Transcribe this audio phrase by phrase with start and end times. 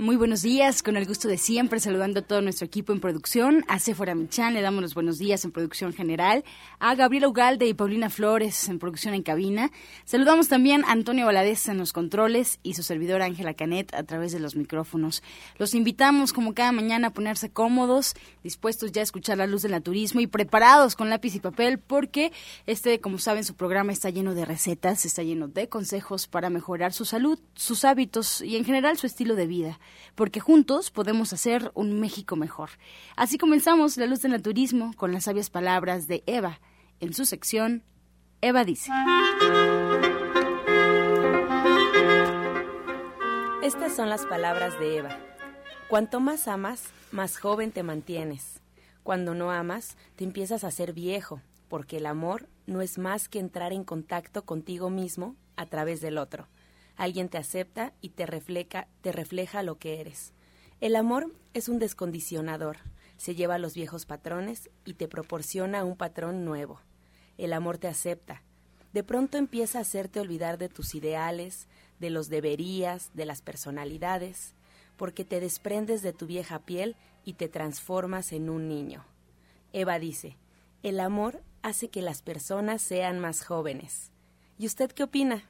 [0.00, 3.64] Muy buenos días, con el gusto de siempre, saludando a todo nuestro equipo en producción.
[3.66, 6.44] A Sephora Michan le damos los buenos días en producción general.
[6.78, 9.72] A Gabriela Ugalde y Paulina Flores en producción en cabina.
[10.04, 14.30] Saludamos también a Antonio Valadez en los controles y su servidora Ángela Canet a través
[14.30, 15.24] de los micrófonos.
[15.58, 19.72] Los invitamos, como cada mañana, a ponerse cómodos, dispuestos ya a escuchar la luz del
[19.72, 22.30] naturismo y preparados con lápiz y papel, porque
[22.66, 26.92] este, como saben, su programa está lleno de recetas, está lleno de consejos para mejorar
[26.92, 29.80] su salud, sus hábitos y en general su estilo de vida
[30.14, 32.70] porque juntos podemos hacer un México mejor.
[33.16, 36.60] Así comenzamos La Luz del Naturismo con las sabias palabras de Eva
[37.00, 37.84] en su sección
[38.40, 38.90] Eva dice.
[43.62, 45.18] Estas son las palabras de Eva.
[45.88, 48.60] Cuanto más amas, más joven te mantienes.
[49.02, 53.40] Cuando no amas, te empiezas a ser viejo, porque el amor no es más que
[53.40, 56.46] entrar en contacto contigo mismo a través del otro.
[56.98, 60.32] Alguien te acepta y te refleja, te refleja lo que eres.
[60.80, 62.78] El amor es un descondicionador.
[63.16, 66.80] Se lleva los viejos patrones y te proporciona un patrón nuevo.
[67.38, 68.42] El amor te acepta.
[68.92, 71.68] De pronto empieza a hacerte olvidar de tus ideales,
[72.00, 74.54] de los deberías, de las personalidades,
[74.96, 79.04] porque te desprendes de tu vieja piel y te transformas en un niño.
[79.72, 80.36] Eva dice,
[80.82, 84.10] el amor hace que las personas sean más jóvenes.
[84.58, 85.44] ¿Y usted qué opina?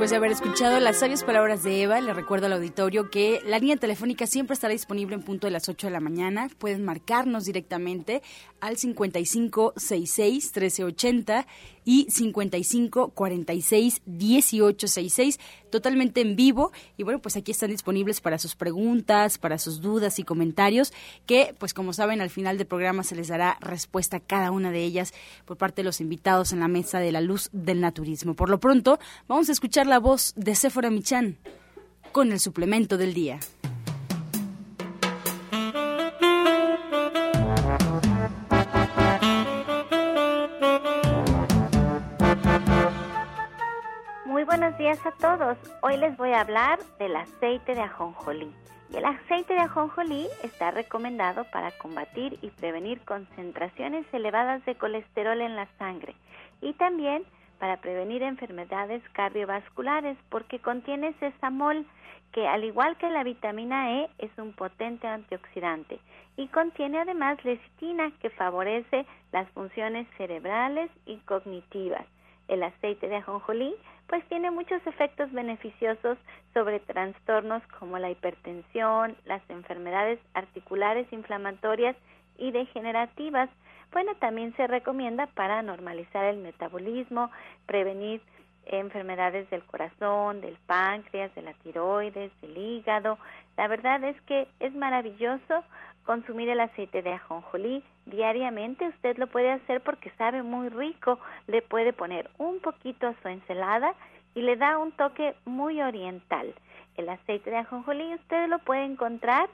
[0.00, 3.58] Después de haber escuchado las sabias palabras de Eva, le recuerdo al auditorio que la
[3.58, 6.48] línea telefónica siempre estará disponible en punto de las 8 de la mañana.
[6.56, 8.22] Pueden marcarnos directamente
[8.60, 11.46] al 5566 1380
[11.84, 15.38] y 55 46 18 66
[15.70, 16.72] totalmente en vivo.
[16.96, 20.92] Y bueno pues aquí están disponibles para sus preguntas para sus dudas y comentarios
[21.26, 24.70] que pues como saben al final del programa se les dará respuesta a cada una
[24.70, 25.12] de ellas
[25.44, 28.34] por parte de los invitados en la mesa de la luz del naturismo.
[28.34, 28.98] Por lo pronto
[29.28, 31.38] vamos a escuchar la voz de Sephora Michan
[32.12, 33.40] con el suplemento del día
[44.90, 45.56] días a todos.
[45.82, 48.52] Hoy les voy a hablar del aceite de ajonjolí.
[48.92, 55.40] Y el aceite de ajonjolí está recomendado para combatir y prevenir concentraciones elevadas de colesterol
[55.42, 56.16] en la sangre
[56.60, 57.22] y también
[57.60, 61.86] para prevenir enfermedades cardiovasculares porque contiene sesamol
[62.32, 66.00] que al igual que la vitamina E es un potente antioxidante
[66.36, 72.06] y contiene además lecitina que favorece las funciones cerebrales y cognitivas.
[72.48, 73.72] El aceite de ajonjolí
[74.10, 76.18] pues tiene muchos efectos beneficiosos
[76.52, 81.94] sobre trastornos como la hipertensión, las enfermedades articulares inflamatorias
[82.36, 83.48] y degenerativas.
[83.92, 87.30] Bueno, también se recomienda para normalizar el metabolismo,
[87.66, 88.20] prevenir
[88.66, 93.16] enfermedades del corazón, del páncreas, de la tiroides, del hígado.
[93.56, 95.62] La verdad es que es maravilloso
[96.10, 98.88] consumir el aceite de ajonjolí diariamente.
[98.88, 101.20] Usted lo puede hacer porque sabe muy rico.
[101.46, 103.94] Le puede poner un poquito a su ensalada
[104.34, 106.52] y le da un toque muy oriental.
[106.96, 109.48] El aceite de ajonjolí usted lo puede encontrar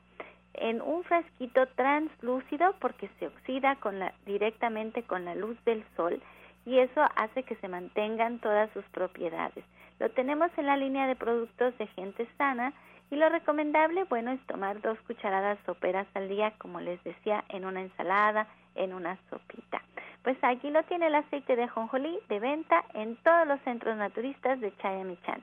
[0.55, 3.77] en un frasquito translúcido porque se oxida
[4.25, 6.23] directamente con la luz del sol
[6.65, 9.63] y eso hace que se mantengan todas sus propiedades.
[9.99, 12.73] Lo tenemos en la línea de productos de gente sana
[13.11, 17.65] y lo recomendable, bueno, es tomar dos cucharadas soperas al día, como les decía, en
[17.65, 19.83] una ensalada, en una sopita.
[20.23, 24.61] Pues aquí lo tiene el aceite de jonjolí de venta en todos los centros naturistas
[24.61, 25.43] de Chayamichán.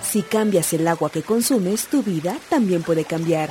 [0.00, 3.50] Si cambias el agua que consumes, tu vida también puede cambiar.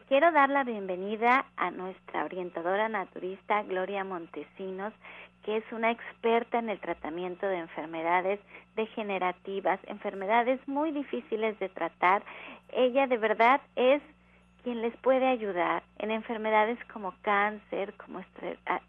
[0.00, 4.92] Quiero dar la bienvenida a nuestra orientadora naturista Gloria Montesinos,
[5.42, 8.38] que es una experta en el tratamiento de enfermedades
[8.76, 12.22] degenerativas, enfermedades muy difíciles de tratar.
[12.72, 14.02] Ella de verdad es
[14.62, 18.20] quien les puede ayudar en enfermedades como cáncer, como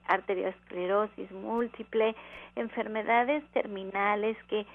[0.08, 2.16] arteriosclerosis múltiple,
[2.56, 4.66] enfermedades terminales que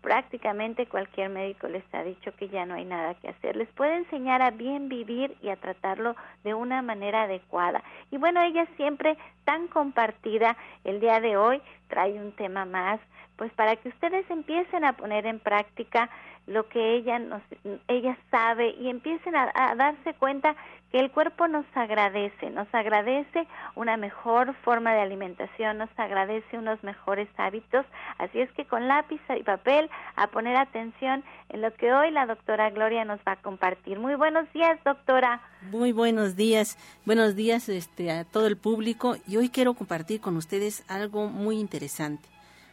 [0.00, 3.56] prácticamente cualquier médico les ha dicho que ya no hay nada que hacer.
[3.56, 7.82] Les puede enseñar a bien vivir y a tratarlo de una manera adecuada.
[8.10, 13.00] Y bueno, ella siempre tan compartida, el día de hoy trae un tema más,
[13.36, 16.10] pues para que ustedes empiecen a poner en práctica
[16.46, 17.42] lo que ella nos,
[17.88, 20.56] ella sabe y empiecen a, darse cuenta
[20.90, 23.46] que el cuerpo nos agradece, nos agradece
[23.76, 27.86] una mejor forma de alimentación, nos agradece unos mejores hábitos,
[28.18, 32.26] así es que con lápiz y papel a poner atención en lo que hoy la
[32.26, 33.98] doctora Gloria nos va a compartir.
[33.98, 35.40] Muy buenos días, doctora.
[35.70, 36.76] Muy buenos días,
[37.06, 41.58] buenos días este, a todo el público y hoy quiero compartir con ustedes algo muy
[41.58, 42.28] interesante.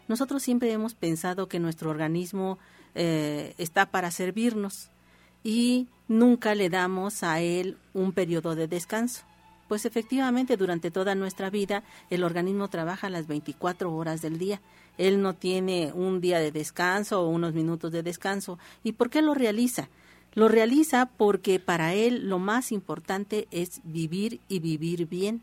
[0.08, 2.58] Nosotros siempre hemos pensado que nuestro organismo
[2.96, 4.90] eh, está para servirnos
[5.48, 9.24] y nunca le damos a él un periodo de descanso.
[9.70, 14.60] Pues efectivamente durante toda nuestra vida el organismo trabaja las 24 horas del día.
[14.98, 18.60] Él no tiene un día de descanso o unos minutos de descanso.
[18.84, 19.88] ¿Y por qué lo realiza?
[20.34, 25.42] Lo realiza porque para él lo más importante es vivir y vivir bien.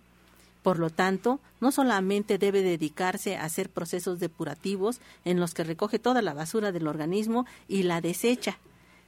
[0.62, 5.98] Por lo tanto, no solamente debe dedicarse a hacer procesos depurativos en los que recoge
[5.98, 8.58] toda la basura del organismo y la desecha,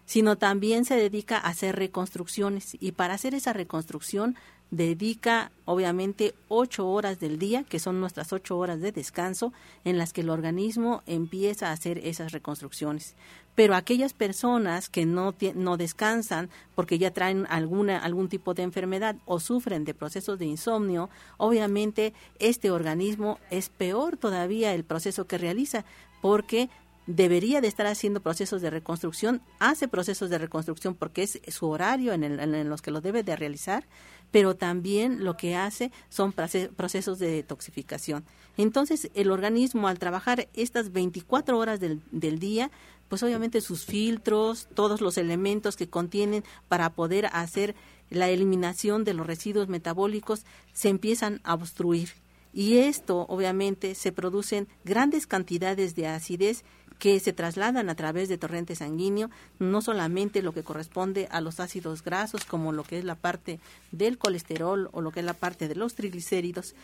[0.06, 4.37] sino también se dedica a hacer reconstrucciones y para hacer esa reconstrucción
[4.70, 9.53] dedica obviamente ocho horas del día, que son nuestras ocho horas de descanso,
[9.85, 13.14] en las que el organismo empieza a hacer esas reconstrucciones.
[13.55, 19.17] Pero aquellas personas que no, no descansan porque ya traen alguna, algún tipo de enfermedad
[19.25, 25.38] o sufren de procesos de insomnio, obviamente este organismo es peor todavía el proceso que
[25.38, 25.85] realiza
[26.20, 26.69] porque
[27.06, 32.12] debería de estar haciendo procesos de reconstrucción, hace procesos de reconstrucción porque es su horario
[32.12, 33.85] en, en los que lo debe de realizar,
[34.31, 38.25] pero también lo que hace son procesos de detoxificación.
[38.56, 42.70] Entonces, el organismo al trabajar estas 24 horas del, del día,
[43.09, 47.75] pues obviamente sus filtros, todos los elementos que contienen para poder hacer
[48.11, 52.11] la eliminación de los residuos metabólicos se empiezan a obstruir.
[52.52, 56.64] Y esto, obviamente, se producen grandes cantidades de acidez
[56.98, 61.60] que se trasladan a través de torrente sanguíneo, no solamente lo que corresponde a los
[61.60, 63.60] ácidos grasos, como lo que es la parte
[63.93, 66.75] del colesterol o lo que es la parte de los triglicéridos,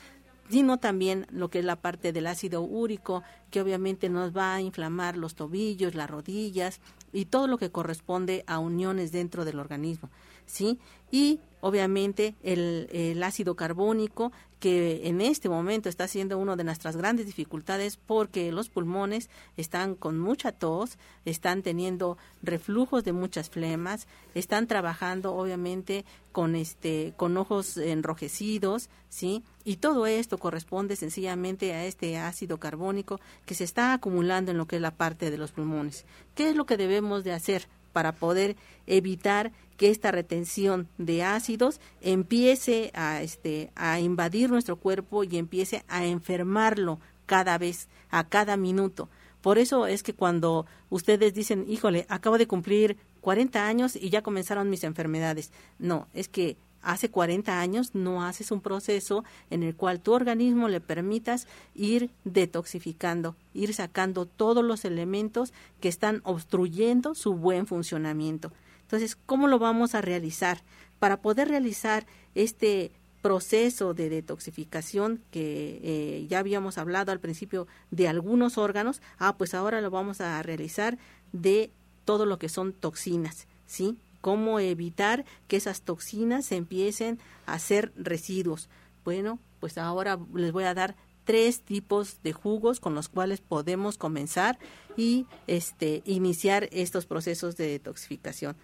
[0.50, 4.60] sino también lo que es la parte del ácido úrico, que obviamente nos va a
[4.60, 6.80] inflamar los tobillos, las rodillas
[7.12, 10.10] y todo lo que corresponde a uniones dentro del organismo,
[10.44, 10.78] ¿sí?
[11.10, 14.32] Y obviamente el, el ácido carbónico,
[14.62, 19.96] que en este momento está siendo una de nuestras grandes dificultades porque los pulmones están
[19.96, 24.06] con mucha tos, están teniendo reflujos de muchas flemas,
[24.36, 29.42] están trabajando obviamente con este con ojos enrojecidos, ¿sí?
[29.64, 34.66] Y todo esto corresponde sencillamente a este ácido carbónico que se está acumulando en lo
[34.66, 36.04] que es la parte de los pulmones.
[36.36, 38.56] ¿Qué es lo que debemos de hacer para poder
[38.86, 45.84] evitar que esta retención de ácidos empiece a, este, a invadir nuestro cuerpo y empiece
[45.88, 49.08] a enfermarlo cada vez, a cada minuto.
[49.40, 54.22] Por eso es que cuando ustedes dicen, híjole, acabo de cumplir 40 años y ya
[54.22, 55.50] comenzaron mis enfermedades.
[55.78, 60.68] No, es que hace 40 años no haces un proceso en el cual tu organismo
[60.68, 68.52] le permitas ir detoxificando, ir sacando todos los elementos que están obstruyendo su buen funcionamiento.
[68.82, 70.62] Entonces, ¿cómo lo vamos a realizar?
[70.98, 78.08] Para poder realizar este proceso de detoxificación que eh, ya habíamos hablado al principio de
[78.08, 80.98] algunos órganos, ah, pues ahora lo vamos a realizar
[81.32, 81.70] de
[82.04, 83.96] todo lo que son toxinas, ¿sí?
[84.22, 88.70] Cómo evitar que esas toxinas se empiecen a ser residuos.
[89.04, 93.98] Bueno, pues ahora les voy a dar tres tipos de jugos con los cuales podemos
[93.98, 94.58] comenzar
[94.96, 98.56] y este iniciar estos procesos de detoxificación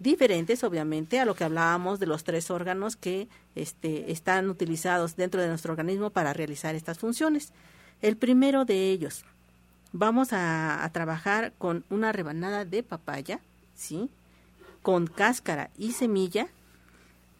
[0.00, 5.40] diferentes obviamente a lo que hablábamos de los tres órganos que este, están utilizados dentro
[5.40, 7.52] de nuestro organismo para realizar estas funciones.
[8.02, 9.24] El primero de ellos,
[9.92, 13.40] vamos a, trabajar con una rebanada de papaya,
[13.74, 14.08] ¿sí?
[14.82, 16.48] Con cáscara y semilla.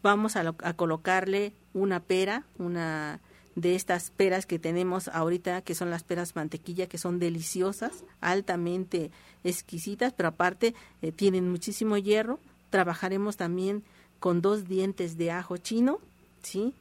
[0.03, 3.19] Vamos a, a colocarle una pera, una
[3.55, 9.11] de estas peras que tenemos ahorita, que son las peras mantequilla, que son deliciosas, altamente
[9.43, 12.39] exquisitas, pero aparte eh, tienen muchísimo hierro.
[12.69, 13.83] Trabajaremos también
[14.19, 15.99] con dos dientes de ajo chino,
[16.43, 16.73] ¿sí?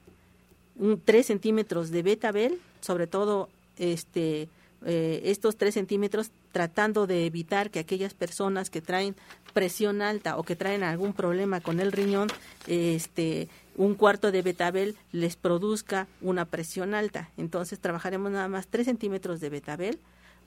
[0.77, 4.49] Un, tres centímetros de betabel, sobre todo este,
[4.85, 9.17] eh, estos tres centímetros, tratando de evitar que aquellas personas que traen
[9.53, 12.29] presión alta o que traen algún problema con el riñón,
[12.67, 17.31] este, un cuarto de betabel les produzca una presión alta.
[17.37, 19.99] Entonces trabajaremos nada más 3 centímetros de betabel,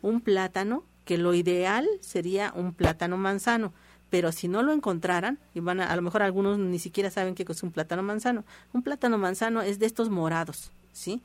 [0.01, 3.73] un plátano, que lo ideal sería un plátano manzano,
[4.09, 7.35] pero si no lo encontraran, y van a, a lo mejor algunos ni siquiera saben
[7.35, 11.21] qué es un plátano manzano, un plátano manzano es de estos morados, ¿sí?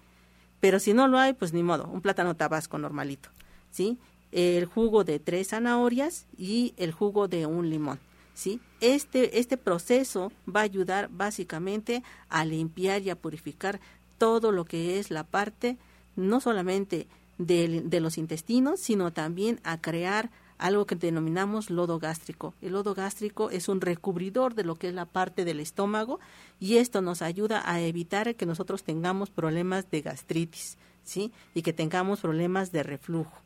[0.61, 3.29] Pero si no lo hay, pues ni modo, un plátano tabasco normalito,
[3.71, 3.99] ¿sí?
[4.33, 7.99] El jugo de tres zanahorias y el jugo de un limón.
[8.35, 8.61] ¿sí?
[8.81, 13.81] Este, este proceso va a ayudar básicamente a limpiar y a purificar
[14.19, 15.77] todo lo que es la parte,
[16.15, 17.09] no solamente
[17.39, 22.55] de, de los intestinos, sino también a crear algo que denominamos lodo gástrico.
[22.61, 26.19] El lodo gástrico es un recubridor de lo que es la parte del estómago
[26.61, 31.33] y esto nos ayuda a evitar que nosotros tengamos problemas de gastritis, ¿sí?
[31.55, 33.41] Y que tengamos problemas de reflujo,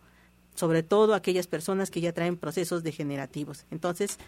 [0.55, 3.65] sobre todo aquellas personas que ya traen procesos degenerativos.
[3.71, 4.19] Entonces,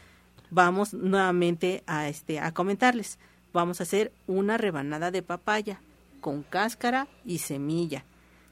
[0.51, 3.19] vamos nuevamente a, este, a comentarles.
[3.53, 5.81] Vamos a hacer una rebanada de papaya
[6.21, 8.05] con cáscara y semilla.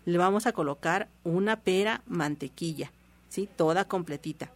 [0.04, 2.92] Le vamos a colocar una pera mantequilla,
[3.28, 3.48] ¿sí?
[3.56, 4.50] Toda completita.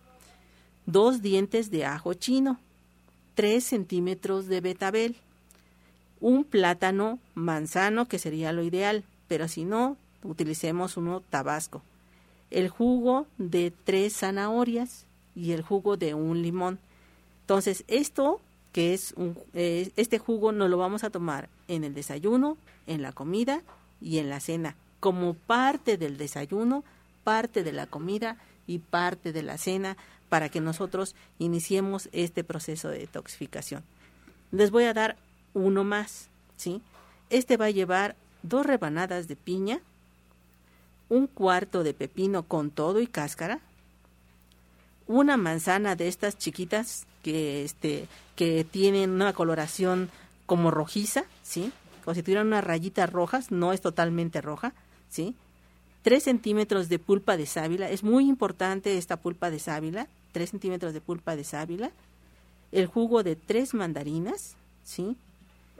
[0.87, 2.61] Dos dientes de ajo chino,
[3.35, 5.16] tres centímetros de betabel,
[6.20, 11.82] un plátano manzano, que sería lo ideal, pero si no, utilicemos uno tabasco.
[12.50, 16.78] El jugo de tres zanahorias y el jugo de un limón.
[17.42, 18.40] Entonces, esto
[18.72, 23.02] que es un, eh, este jugo no lo vamos a tomar en el desayuno, en
[23.02, 23.62] la comida
[24.00, 26.84] y en la cena, como parte del desayuno,
[27.24, 28.36] parte de la comida
[28.66, 29.96] y parte de la cena
[30.28, 33.82] para que nosotros iniciemos este proceso de detoxificación.
[34.50, 35.16] Les voy a dar
[35.54, 36.82] uno más, ¿sí?
[37.30, 39.80] Este va a llevar dos rebanadas de piña,
[41.08, 43.60] un cuarto de pepino con todo y cáscara,
[45.06, 50.10] una manzana de estas chiquitas que este que tienen una coloración
[50.46, 51.72] como rojiza, ¿sí?
[52.04, 54.75] Como si tuvieran unas rayitas rojas, no es totalmente roja,
[55.08, 55.34] ¿sí?
[56.02, 60.92] Tres centímetros de pulpa de sábila, es muy importante esta pulpa de sábila, tres centímetros
[60.92, 61.90] de pulpa de sábila,
[62.72, 65.16] el jugo de tres mandarinas, ¿sí?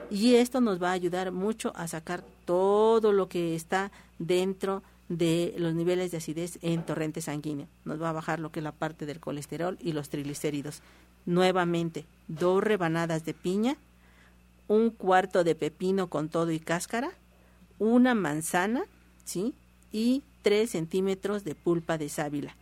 [0.09, 4.96] Y esto nos va a ayudar mucho a sacar todo lo que está dentro de
[5.09, 7.67] los niveles de acidez en torrente sanguíneo.
[7.85, 10.81] Nos va a bajar lo que es la parte del colesterol y los triglicéridos.
[11.25, 13.77] Nuevamente, dos rebanadas de piña,
[14.67, 17.11] un cuarto de pepino con todo y cáscara,
[17.79, 18.83] una manzana,
[19.23, 19.53] ¿sí?
[19.91, 22.55] Y tres centímetros de pulpa de sábila,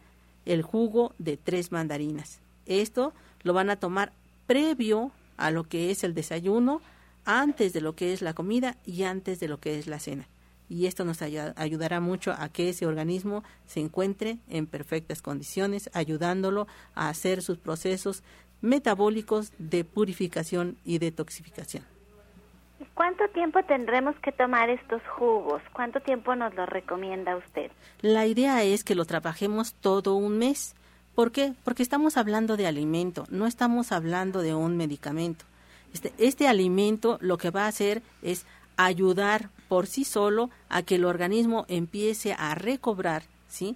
[0.46, 2.40] el jugo de tres mandarinas.
[2.66, 4.12] Esto lo van a tomar
[4.48, 6.82] previo a lo que es el desayuno,
[7.26, 10.28] antes de lo que es la comida y antes de lo que es la cena
[10.70, 16.68] y esto nos ayudará mucho a que ese organismo se encuentre en perfectas condiciones, ayudándolo
[16.96, 18.24] a hacer sus procesos
[18.62, 21.84] metabólicos de purificación y detoxificación.
[22.94, 25.62] ¿Cuánto tiempo tendremos que tomar estos jugos?
[25.74, 27.72] ¿Cuánto tiempo nos lo recomienda usted?
[28.02, 30.76] La idea es que lo trabajemos todo un mes.
[31.14, 31.54] ¿Por qué?
[31.64, 35.46] Porque estamos hablando de alimento, no estamos hablando de un medicamento.
[35.94, 38.46] Este, este alimento lo que va a hacer es
[38.78, 43.76] ayudar por sí solo a que el organismo empiece a recobrar ¿sí?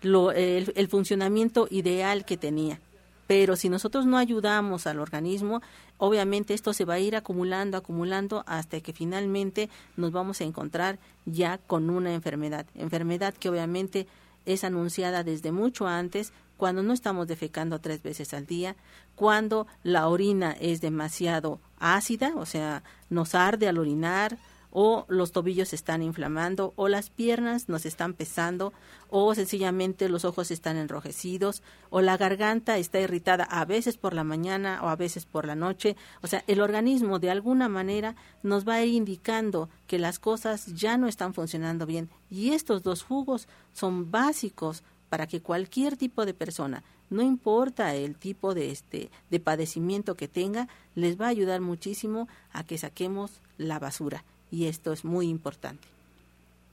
[0.00, 2.80] Lo, el, el funcionamiento ideal que tenía.
[3.26, 5.60] Pero si nosotros no ayudamos al organismo,
[5.98, 10.98] obviamente esto se va a ir acumulando, acumulando hasta que finalmente nos vamos a encontrar
[11.26, 12.64] ya con una enfermedad.
[12.74, 14.06] Enfermedad que obviamente
[14.46, 18.76] es anunciada desde mucho antes, cuando no estamos defecando tres veces al día,
[19.14, 24.38] cuando la orina es demasiado ácida, o sea, nos arde al orinar,
[24.70, 28.72] o los tobillos se están inflamando, o las piernas nos están pesando,
[29.08, 34.24] o sencillamente los ojos están enrojecidos, o la garganta está irritada a veces por la
[34.24, 35.96] mañana o a veces por la noche.
[36.22, 40.66] O sea, el organismo de alguna manera nos va a ir indicando que las cosas
[40.74, 42.10] ya no están funcionando bien.
[42.30, 48.16] Y estos dos jugos son básicos para que cualquier tipo de persona, no importa el
[48.16, 53.40] tipo de este de padecimiento que tenga, les va a ayudar muchísimo a que saquemos
[53.56, 55.86] la basura y esto es muy importante.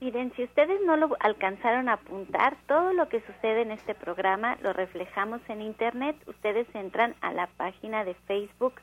[0.02, 4.58] Miren, si ustedes no lo alcanzaron a apuntar, todo lo que sucede en este programa
[4.62, 6.18] lo reflejamos en Internet.
[6.28, 8.74] Ustedes entran a la página de Facebook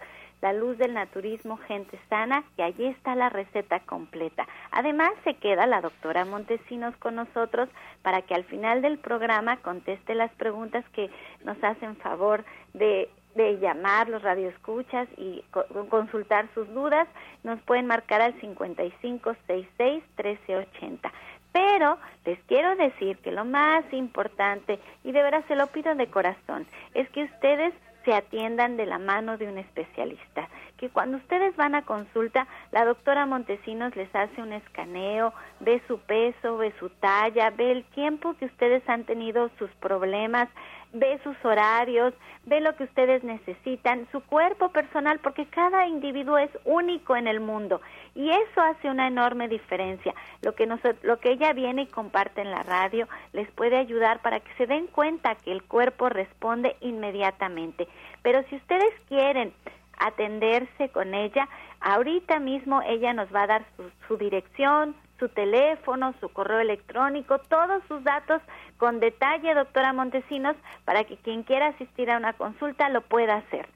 [0.42, 4.46] La Luz del Naturismo Gente Sana, y allí está la receta completa.
[4.70, 7.70] Además, se queda la doctora Montesinos con nosotros
[8.02, 11.10] para que al final del programa conteste las preguntas que
[11.44, 12.44] nos hacen favor
[12.74, 15.44] de de llamar los radioescuchas y
[15.88, 17.06] consultar sus dudas,
[17.44, 21.10] nos pueden marcar al 5566-1380.
[21.52, 26.08] Pero les quiero decir que lo más importante, y de verdad se lo pido de
[26.08, 30.48] corazón, es que ustedes se atiendan de la mano de un especialista.
[30.76, 35.98] Que cuando ustedes van a consulta, la doctora Montesinos les hace un escaneo, ve su
[35.98, 40.48] peso, ve su talla, ve el tiempo que ustedes han tenido sus problemas,
[40.92, 46.50] ve sus horarios, ve lo que ustedes necesitan, su cuerpo personal, porque cada individuo es
[46.64, 47.80] único en el mundo
[48.14, 50.14] y eso hace una enorme diferencia.
[50.42, 54.40] Lo que, lo que ella viene y comparte en la radio les puede ayudar para
[54.40, 57.88] que se den cuenta que el cuerpo responde inmediatamente.
[58.22, 59.52] Pero si ustedes quieren
[59.98, 61.48] atenderse con ella,
[61.80, 67.38] ahorita mismo ella nos va a dar su, su dirección, su teléfono, su correo electrónico,
[67.48, 68.42] todos sus datos
[68.76, 73.68] con detalle, doctora Montesinos, para que quien quiera asistir a una consulta lo pueda hacer.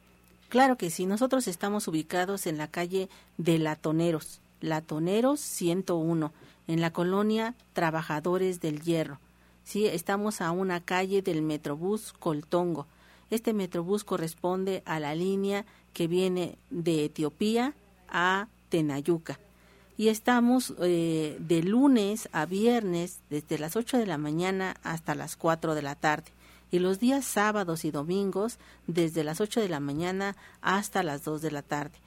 [0.49, 6.33] Claro que sí, nosotros estamos ubicados en la calle de Latoneros, Latoneros 101,
[6.67, 9.21] en la colonia Trabajadores del Hierro.
[9.63, 12.89] Sí, estamos a una calle del Metrobús Coltongo.
[13.31, 17.73] Este Metrobús corresponde a la línea que viene de Etiopía
[18.09, 19.39] a Tenayuca
[19.97, 25.37] y estamos eh, de lunes a viernes desde las 8 de la mañana hasta las
[25.37, 26.31] 4 de la tarde
[26.71, 31.41] y los días sábados y domingos desde las 8 de la mañana hasta las 2
[31.43, 31.99] de la tarde.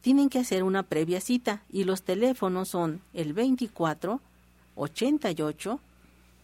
[0.00, 4.20] Tienen que hacer una previa cita y los teléfonos son el 24
[4.76, 5.80] 88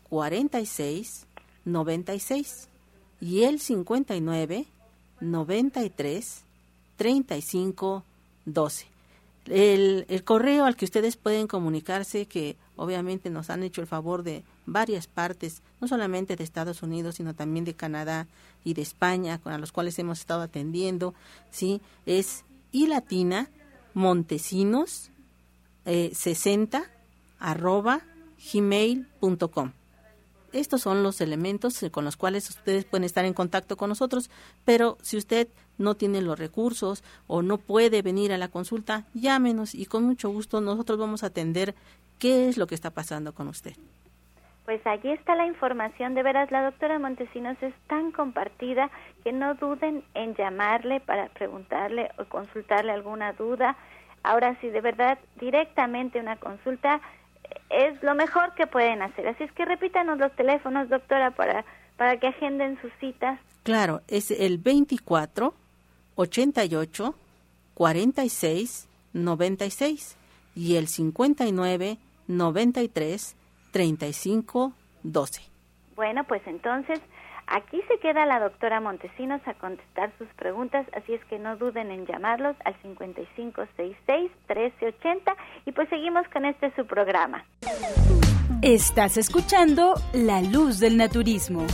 [0.08, 1.26] 46
[1.64, 2.68] 96
[3.20, 4.66] y el 59
[5.20, 6.42] 93
[6.96, 8.04] 35
[8.44, 8.93] 12.
[9.46, 14.22] El, el, correo al que ustedes pueden comunicarse, que obviamente nos han hecho el favor
[14.22, 18.26] de varias partes, no solamente de Estados Unidos, sino también de Canadá
[18.64, 21.14] y de España, con a los cuales hemos estado atendiendo,
[21.50, 23.48] sí, es y latina
[23.92, 25.10] montesinos
[25.84, 26.84] eh, 60
[27.38, 28.00] arroba
[28.52, 29.72] gmail.com.
[30.54, 34.30] Estos son los elementos con los cuales ustedes pueden estar en contacto con nosotros,
[34.64, 39.74] pero si usted no tiene los recursos o no puede venir a la consulta, llámenos
[39.74, 41.74] y con mucho gusto nosotros vamos a atender
[42.20, 43.72] qué es lo que está pasando con usted.
[44.64, 48.92] Pues allí está la información, de veras la doctora Montesinos es tan compartida
[49.24, 53.76] que no duden en llamarle para preguntarle o consultarle alguna duda.
[54.22, 57.00] Ahora sí, de verdad, directamente una consulta
[57.70, 59.26] es lo mejor que pueden hacer.
[59.28, 61.64] Así es que repítanos los teléfonos, doctora, para,
[61.96, 63.38] para que agenden sus citas.
[63.62, 65.54] Claro, es el 24
[66.16, 67.14] 88
[67.74, 70.16] 46 96
[70.54, 73.36] y el 59 93
[73.72, 75.42] 35 12.
[75.96, 77.00] Bueno, pues entonces
[77.46, 81.90] Aquí se queda la doctora Montesinos a contestar sus preguntas, así es que no duden
[81.90, 87.44] en llamarlos al 5566-1380 y pues seguimos con este su programa.
[88.62, 91.66] Estás escuchando La Luz del Naturismo.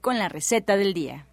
[0.00, 1.26] con la receta del día.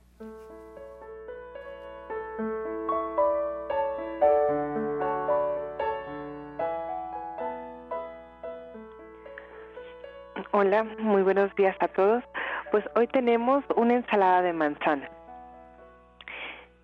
[10.59, 12.23] Hola, muy buenos días a todos.
[12.71, 15.16] Pues hoy tenemos una ensalada de manzana.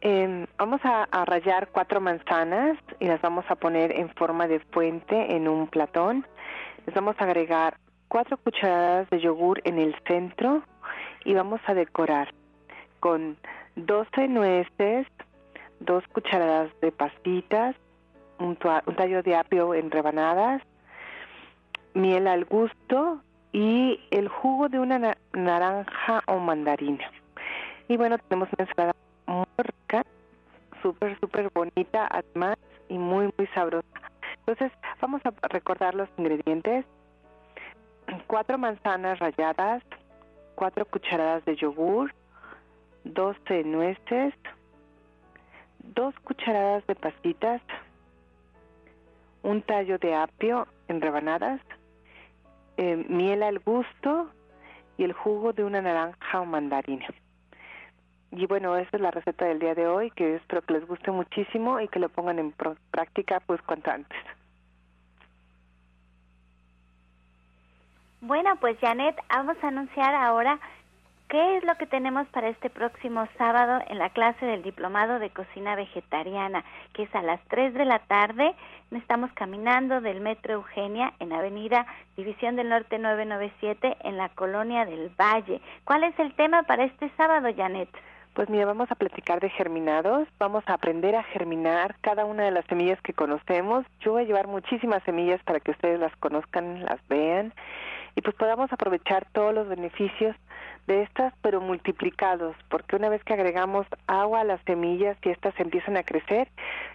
[0.06, 5.34] Em, vamos a, rallar cuatro manzanas y las vamos a poner en forma de fuente
[5.34, 6.28] en un platón.
[6.86, 7.78] Les vamos a agregar
[8.10, 10.62] cuatro cucharadas de yogur en el centro
[11.24, 12.34] y vamos a decorar
[13.00, 13.38] con
[13.78, 15.08] 12 nueces,
[15.80, 17.74] dos cucharadas de pastitas,
[18.40, 20.62] un, tallo de apio en rebanadas,
[21.94, 23.22] miel al gusto
[23.54, 27.10] y el jugo de una naranja o mandarina.
[27.88, 28.93] Y bueno, tenemos una ensalada
[29.58, 30.06] rica,
[30.82, 32.58] súper, súper bonita, además,
[32.90, 33.88] y muy, muy sabrosa.
[34.40, 36.86] Entonces, vamos a recordar los ingredientes.
[38.28, 39.84] Cuatro manzanas ralladas,
[40.56, 42.14] cuatro cucharadas de yogur,
[43.06, 44.34] 12 nueces,
[45.80, 47.62] dos cucharadas de pastitas,
[49.44, 51.62] un tallo de apio en rebanadas,
[52.78, 54.30] eh, miel al gusto
[54.98, 57.08] y el jugo de una naranja o mandarina.
[58.36, 61.12] Y bueno, esa es la receta del día de hoy, que espero que les guste
[61.12, 62.52] muchísimo y que lo pongan en
[62.90, 64.18] práctica pues cuanto antes.
[68.22, 70.60] Bueno, pues Janet, vamos a anunciar ahora
[71.30, 75.30] qué es lo que tenemos para este próximo sábado en la clase del Diplomado de
[75.30, 78.56] Cocina Vegetariana, que es a las 3 de la tarde.
[78.90, 81.86] Estamos caminando del Metro Eugenia en Avenida
[82.18, 85.62] División del Norte 997 en la Colonia del Valle.
[85.84, 87.90] ¿Cuál es el tema para este sábado, Janet?
[88.34, 92.52] Pues mira, vamos a platicar de germinados, vamos a aprender a germinar cada una de
[92.52, 93.86] las semillas que conocemos.
[94.00, 97.54] Yo voy a llevar muchísimas semillas para que ustedes las conozcan, las vean
[98.16, 100.36] y pues podamos aprovechar todos los beneficios
[100.88, 105.58] de estas, pero multiplicados, porque una vez que agregamos agua a las semillas y estas
[105.60, 106.50] empiezan a crecer,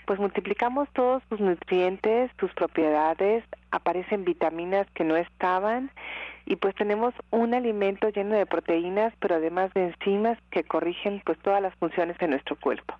[0.06, 5.90] pues multiplicamos todos sus nutrientes, sus propiedades, aparecen vitaminas que no estaban
[6.48, 11.38] y pues tenemos un alimento lleno de proteínas, pero además de enzimas que corrigen pues
[11.40, 12.94] todas las funciones de nuestro cuerpo.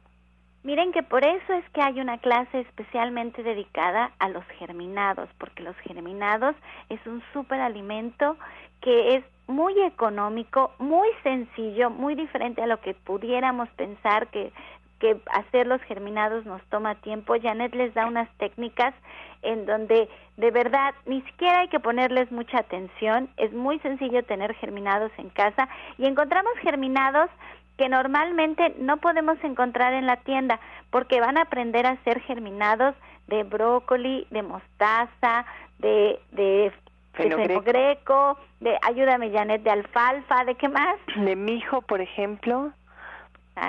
[0.65, 5.63] Miren que por eso es que hay una clase especialmente dedicada a los germinados, porque
[5.63, 6.57] los germinados
[6.91, 8.37] es un superalimento
[8.83, 14.53] que es muy económico, muy sencillo, muy diferente a lo que pudiéramos pensar que
[14.99, 17.35] que hacer los germinados nos toma tiempo.
[17.41, 18.95] Janet les da unas técnicas
[19.43, 23.29] en donde de verdad ni siquiera hay que ponerles mucha atención.
[23.37, 27.31] Es muy sencillo tener germinados en casa y encontramos germinados
[27.77, 30.59] que normalmente no podemos encontrar en la tienda
[30.91, 32.95] porque van a aprender a hacer germinados
[33.29, 35.45] de brócoli, de mostaza,
[35.79, 36.73] de, de
[37.13, 40.97] fenogreco, de, ayúdame Janet, de alfalfa, ¿de qué más?
[41.17, 42.73] De mijo, por ejemplo.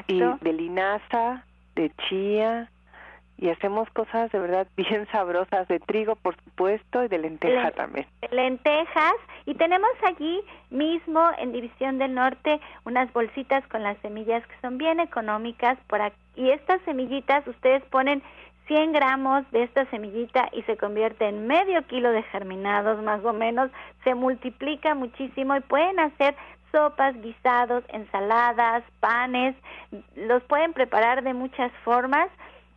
[0.08, 1.44] Y de linaza,
[1.76, 2.70] de chía,
[3.38, 8.06] y hacemos cosas de verdad bien sabrosas, de trigo por supuesto y de lenteja también.
[8.32, 9.14] Lentejas,
[9.46, 14.78] y tenemos allí mismo en División del Norte unas bolsitas con las semillas que son
[14.78, 18.22] bien económicas, por aquí, y estas semillitas ustedes ponen
[18.68, 23.34] 100 gramos de esta semillita y se convierte en medio kilo de germinados más o
[23.34, 23.72] menos,
[24.04, 26.36] se multiplica muchísimo y pueden hacer
[26.72, 29.56] sopas, guisados, ensaladas, panes,
[30.16, 32.30] los pueden preparar de muchas formas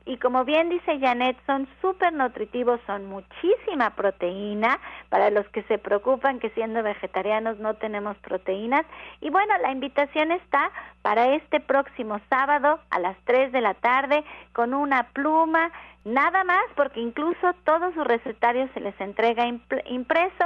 [0.05, 5.79] y como bien dice Janet, son súper nutritivos, son muchísima proteína para los que se
[5.79, 8.85] preocupan que siendo vegetarianos no tenemos proteínas.
[9.21, 10.71] Y bueno, la invitación está
[11.03, 15.71] para este próximo sábado a las 3 de la tarde con una pluma,
[16.05, 20.45] nada más, porque incluso todos sus recetarios se les entrega impreso.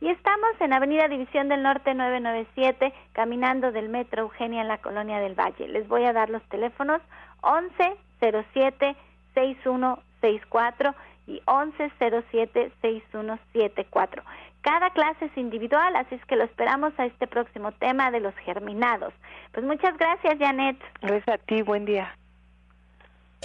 [0.00, 5.20] Y estamos en Avenida División del Norte 997, caminando del Metro Eugenia en la Colonia
[5.20, 5.68] del Valle.
[5.68, 7.00] Les voy a dar los teléfonos
[7.42, 10.94] 1107 6164
[11.26, 14.22] y 1107 6174.
[14.62, 18.34] Cada clase es individual, así es que lo esperamos a este próximo tema de los
[18.36, 19.12] germinados.
[19.52, 20.78] Pues muchas gracias, Janet.
[21.02, 22.16] Gracias a ti, buen día.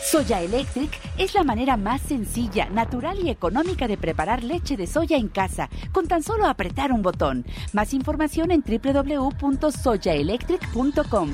[0.01, 5.17] Soya Electric es la manera más sencilla, natural y económica de preparar leche de soya
[5.17, 7.43] en casa, con tan solo apretar un botón.
[7.73, 11.33] Más información en www.soyaelectric.com.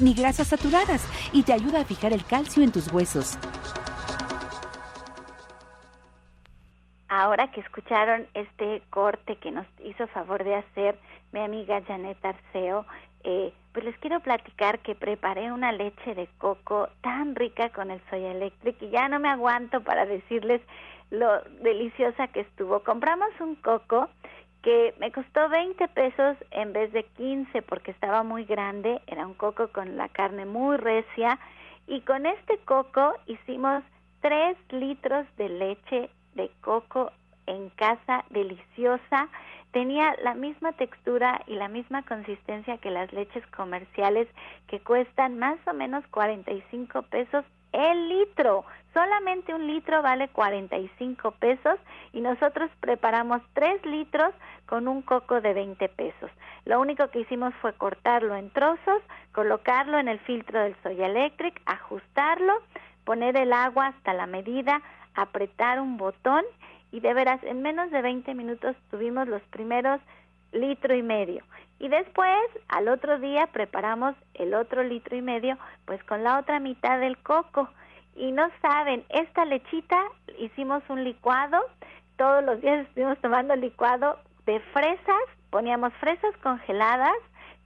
[0.00, 3.38] ni grasas saturadas y te ayuda a fijar el calcio en tus huesos.
[7.08, 10.98] Ahora que escucharon este corte que nos hizo favor de hacer
[11.32, 12.86] mi amiga Janet Arceo,
[13.24, 18.00] eh, pues les quiero platicar que preparé una leche de coco tan rica con el
[18.08, 20.62] Soya Electric y ya no me aguanto para decirles
[21.10, 22.80] lo deliciosa que estuvo.
[22.80, 24.08] Compramos un coco
[24.62, 29.34] que me costó 20 pesos en vez de 15 porque estaba muy grande, era un
[29.34, 31.38] coco con la carne muy recia
[31.86, 33.82] y con este coco hicimos
[34.20, 37.10] 3 litros de leche de coco
[37.46, 39.28] en casa deliciosa.
[39.72, 44.28] Tenía la misma textura y la misma consistencia que las leches comerciales
[44.66, 48.64] que cuestan más o menos 45 pesos el litro.
[48.92, 51.78] Solamente un litro vale 45 pesos
[52.12, 54.34] y nosotros preparamos 3 litros
[54.66, 56.30] con un coco de 20 pesos.
[56.64, 59.02] Lo único que hicimos fue cortarlo en trozos,
[59.32, 62.54] colocarlo en el filtro del Soya Electric, ajustarlo,
[63.04, 64.82] poner el agua hasta la medida,
[65.14, 66.44] apretar un botón
[66.92, 70.00] y de veras en menos de 20 minutos tuvimos los primeros
[70.52, 71.44] litro y medio.
[71.78, 76.60] Y después, al otro día, preparamos el otro litro y medio, pues con la otra
[76.60, 77.68] mitad del coco.
[78.14, 80.02] Y no saben, esta lechita
[80.38, 81.58] hicimos un licuado,
[82.16, 87.16] todos los días estuvimos tomando licuado de fresas, poníamos fresas congeladas,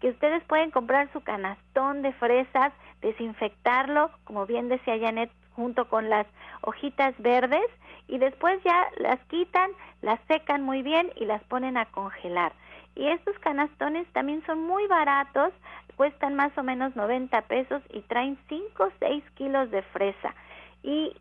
[0.00, 6.08] que ustedes pueden comprar su canastón de fresas, desinfectarlo, como bien decía Janet, junto con
[6.08, 6.26] las
[6.60, 7.66] hojitas verdes,
[8.06, 9.70] y después ya las quitan,
[10.02, 12.52] las secan muy bien y las ponen a congelar.
[12.96, 15.52] Y estos canastones también son muy baratos,
[15.96, 20.34] cuestan más o menos 90 pesos y traen 5 o 6 kilos de fresa.
[20.82, 21.16] Y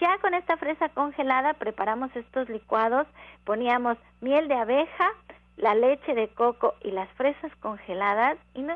[0.00, 3.06] ya con esta fresa congelada preparamos estos licuados,
[3.44, 5.10] poníamos miel de abeja,
[5.56, 8.74] la leche de coco y las fresas congeladas y no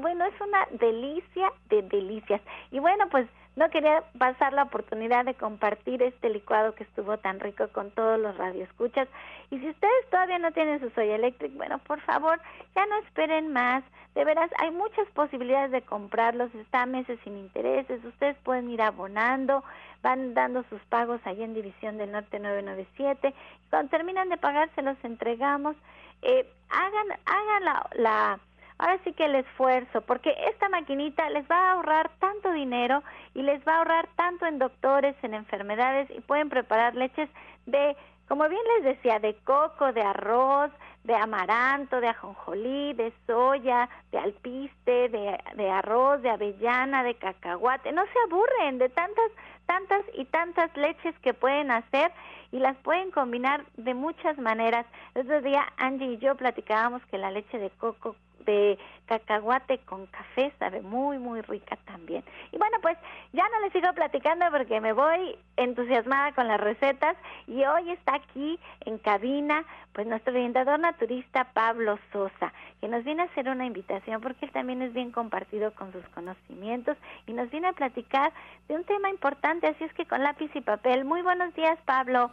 [0.00, 5.34] bueno es una delicia de delicias y bueno pues no quería pasar la oportunidad de
[5.34, 9.08] compartir este licuado que estuvo tan rico con todos los radioescuchas.
[9.50, 12.40] Y si ustedes todavía no tienen su Soy Electric, bueno, por favor,
[12.74, 13.84] ya no esperen más.
[14.14, 16.54] De veras, hay muchas posibilidades de comprarlos.
[16.54, 18.02] Está meses sin intereses.
[18.04, 19.62] Ustedes pueden ir abonando,
[20.02, 23.34] van dando sus pagos allí en División del Norte 997.
[23.68, 25.76] Cuando terminan de pagar, se los entregamos.
[26.22, 28.40] Eh, hagan, hagan la, la
[28.82, 33.42] ahora sí que el esfuerzo, porque esta maquinita les va a ahorrar tanto dinero y
[33.42, 37.30] les va a ahorrar tanto en doctores, en enfermedades y pueden preparar leches
[37.66, 40.72] de, como bien les decía, de coco, de arroz,
[41.04, 47.92] de amaranto, de ajonjolí, de soya, de alpiste, de, arroz, de avellana, de cacahuate.
[47.92, 49.30] No se aburren de tantas,
[49.66, 52.10] tantas y tantas leches que pueden hacer
[52.50, 54.86] y las pueden combinar de muchas maneras.
[55.14, 60.06] El otro día Angie y yo platicábamos que la leche de coco de cacahuate con
[60.06, 62.24] café, sabe muy, muy rica también.
[62.50, 62.96] Y bueno, pues
[63.32, 68.14] ya no les sigo platicando porque me voy entusiasmada con las recetas y hoy está
[68.14, 73.66] aquí en cabina pues nuestro orientador naturista Pablo Sosa, que nos viene a hacer una
[73.66, 78.32] invitación porque él también es bien compartido con sus conocimientos y nos viene a platicar
[78.68, 81.04] de un tema importante, así es que con lápiz y papel.
[81.04, 82.30] Muy buenos días, Pablo.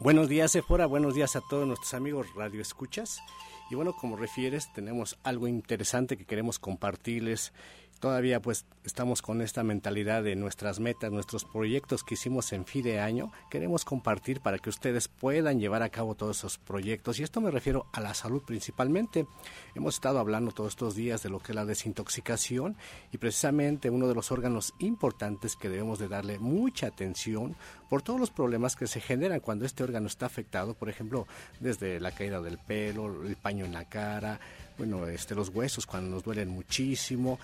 [0.00, 0.86] Buenos días, Sephora.
[0.86, 3.22] Buenos días a todos nuestros amigos Radio Escuchas.
[3.70, 7.52] Y bueno, como refieres, tenemos algo interesante que queremos compartirles
[7.98, 12.82] todavía pues estamos con esta mentalidad de nuestras metas, nuestros proyectos que hicimos en fin
[12.82, 17.22] de año, queremos compartir para que ustedes puedan llevar a cabo todos esos proyectos y
[17.22, 19.26] esto me refiero a la salud principalmente.
[19.74, 22.76] Hemos estado hablando todos estos días de lo que es la desintoxicación
[23.12, 27.56] y precisamente uno de los órganos importantes que debemos de darle mucha atención
[27.88, 31.26] por todos los problemas que se generan cuando este órgano está afectado, por ejemplo,
[31.60, 34.40] desde la caída del pelo, el paño en la cara,
[34.78, 37.38] bueno, este, los huesos cuando nos duelen muchísimo,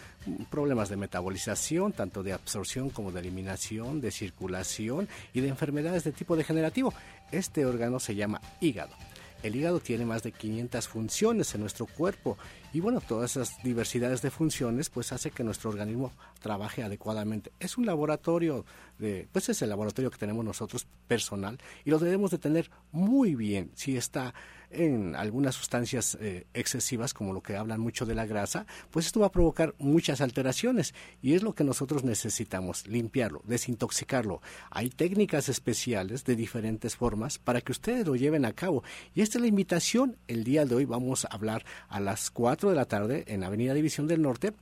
[0.50, 6.12] problemas de metabolización, tanto de absorción como de eliminación, de circulación y de enfermedades de
[6.12, 6.92] tipo degenerativo.
[7.30, 8.94] Este órgano se llama hígado.
[9.42, 12.38] El hígado tiene más de 500 funciones en nuestro cuerpo
[12.72, 17.50] y bueno, todas esas diversidades de funciones pues hace que nuestro organismo trabaje adecuadamente.
[17.58, 18.64] Es un laboratorio,
[18.98, 23.34] de, pues es el laboratorio que tenemos nosotros personal y lo debemos de tener muy
[23.34, 24.32] bien si está
[24.72, 29.20] en algunas sustancias eh, excesivas, como lo que hablan mucho de la grasa, pues esto
[29.20, 34.40] va a provocar muchas alteraciones y es lo que nosotros necesitamos, limpiarlo, desintoxicarlo.
[34.70, 38.82] Hay técnicas especiales de diferentes formas para que ustedes lo lleven a cabo.
[39.14, 40.16] Y esta es la invitación.
[40.28, 43.74] El día de hoy vamos a hablar a las 4 de la tarde en Avenida
[43.74, 44.52] División del Norte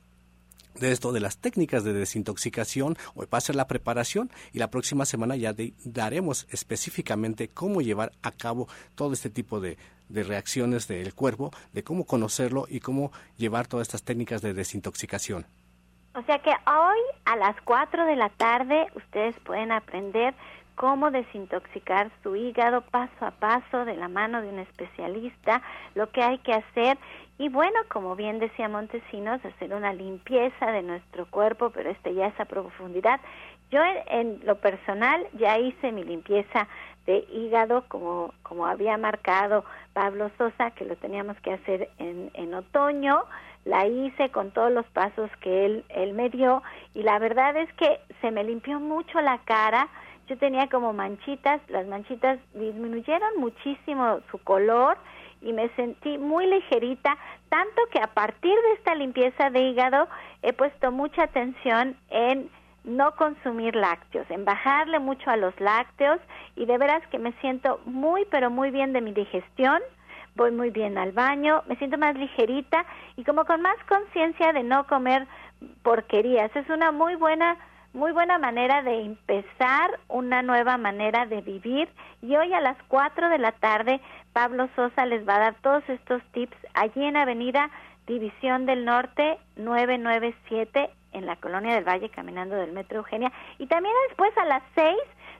[0.79, 4.69] de esto de las técnicas de desintoxicación hoy va a ser la preparación y la
[4.69, 9.77] próxima semana ya daremos específicamente cómo llevar a cabo todo este tipo de,
[10.11, 15.45] de reacciones del cuerpo, de cómo conocerlo y cómo llevar todas estas técnicas de desintoxicación.
[16.13, 20.33] O sea que hoy a las 4 de la tarde ustedes pueden aprender
[20.75, 25.61] cómo desintoxicar su hígado paso a paso de la mano de un especialista,
[25.95, 26.97] lo que hay que hacer
[27.41, 32.27] y bueno, como bien decía Montesinos, hacer una limpieza de nuestro cuerpo, pero este ya
[32.27, 33.19] es a profundidad.
[33.71, 36.67] Yo en, lo personal ya hice mi limpieza
[37.05, 42.53] de hígado como, como había marcado Pablo Sosa, que lo teníamos que hacer en, en
[42.53, 43.23] otoño,
[43.65, 46.63] la hice con todos los pasos que él, él me dio.
[46.93, 49.87] Y la verdad es que se me limpió mucho la cara,
[50.27, 54.97] yo tenía como manchitas, las manchitas disminuyeron muchísimo su color,
[55.41, 57.17] y me sentí muy ligerita,
[57.49, 60.07] tanto que a partir de esta limpieza de hígado
[60.41, 62.49] he puesto mucha atención en
[62.83, 66.19] no consumir lácteos, en bajarle mucho a los lácteos
[66.55, 69.81] y de veras que me siento muy pero muy bien de mi digestión,
[70.35, 72.85] voy muy bien al baño, me siento más ligerita
[73.17, 75.27] y como con más conciencia de no comer
[75.83, 76.55] porquerías.
[76.55, 77.57] Es una muy buena
[77.93, 81.89] muy buena manera de empezar una nueva manera de vivir
[82.21, 83.99] y hoy a las 4 de la tarde
[84.31, 87.69] Pablo Sosa les va a dar todos estos tips allí en Avenida
[88.07, 93.93] División del Norte 997 en la Colonia del Valle caminando del Metro Eugenia y también
[94.09, 94.95] después a las 6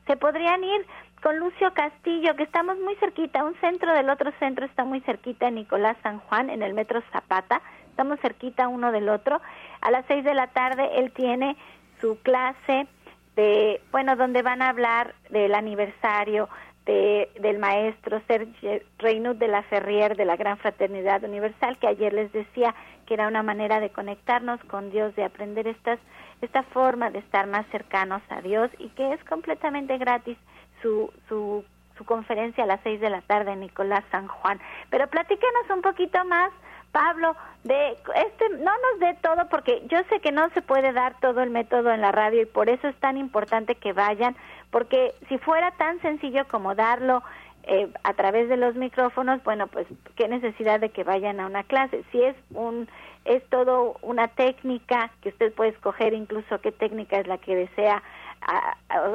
[0.07, 0.85] se podrían ir
[1.21, 5.49] con Lucio Castillo, que estamos muy cerquita, un centro del otro centro está muy cerquita,
[5.51, 9.39] Nicolás San Juan, en el Metro Zapata, estamos cerquita uno del otro.
[9.81, 11.55] A las seis de la tarde él tiene
[11.99, 12.87] su clase
[13.35, 16.49] de, bueno, donde van a hablar del aniversario
[16.85, 22.11] de, del maestro Sergio Reynud de la Ferrier de la Gran Fraternidad Universal, que ayer
[22.11, 22.73] les decía
[23.11, 25.99] que era una manera de conectarnos con Dios, de aprender estas,
[26.41, 30.37] esta forma de estar más cercanos a Dios y que es completamente gratis
[30.81, 31.65] su, su,
[31.97, 34.61] su conferencia a las seis de la tarde, Nicolás San Juan.
[34.89, 36.53] Pero platícanos un poquito más
[36.93, 41.19] Pablo, de este no nos dé todo porque yo sé que no se puede dar
[41.19, 44.37] todo el método en la radio y por eso es tan importante que vayan,
[44.69, 47.23] porque si fuera tan sencillo como darlo
[47.63, 51.63] eh, a través de los micrófonos, bueno, pues qué necesidad de que vayan a una
[51.63, 52.03] clase.
[52.11, 52.87] Si es un
[53.23, 58.01] es todo una técnica que usted puede escoger incluso qué técnica es la que desea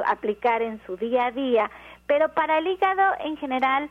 [0.05, 1.69] aplicar en su día a día,
[2.05, 3.89] pero para el hígado en general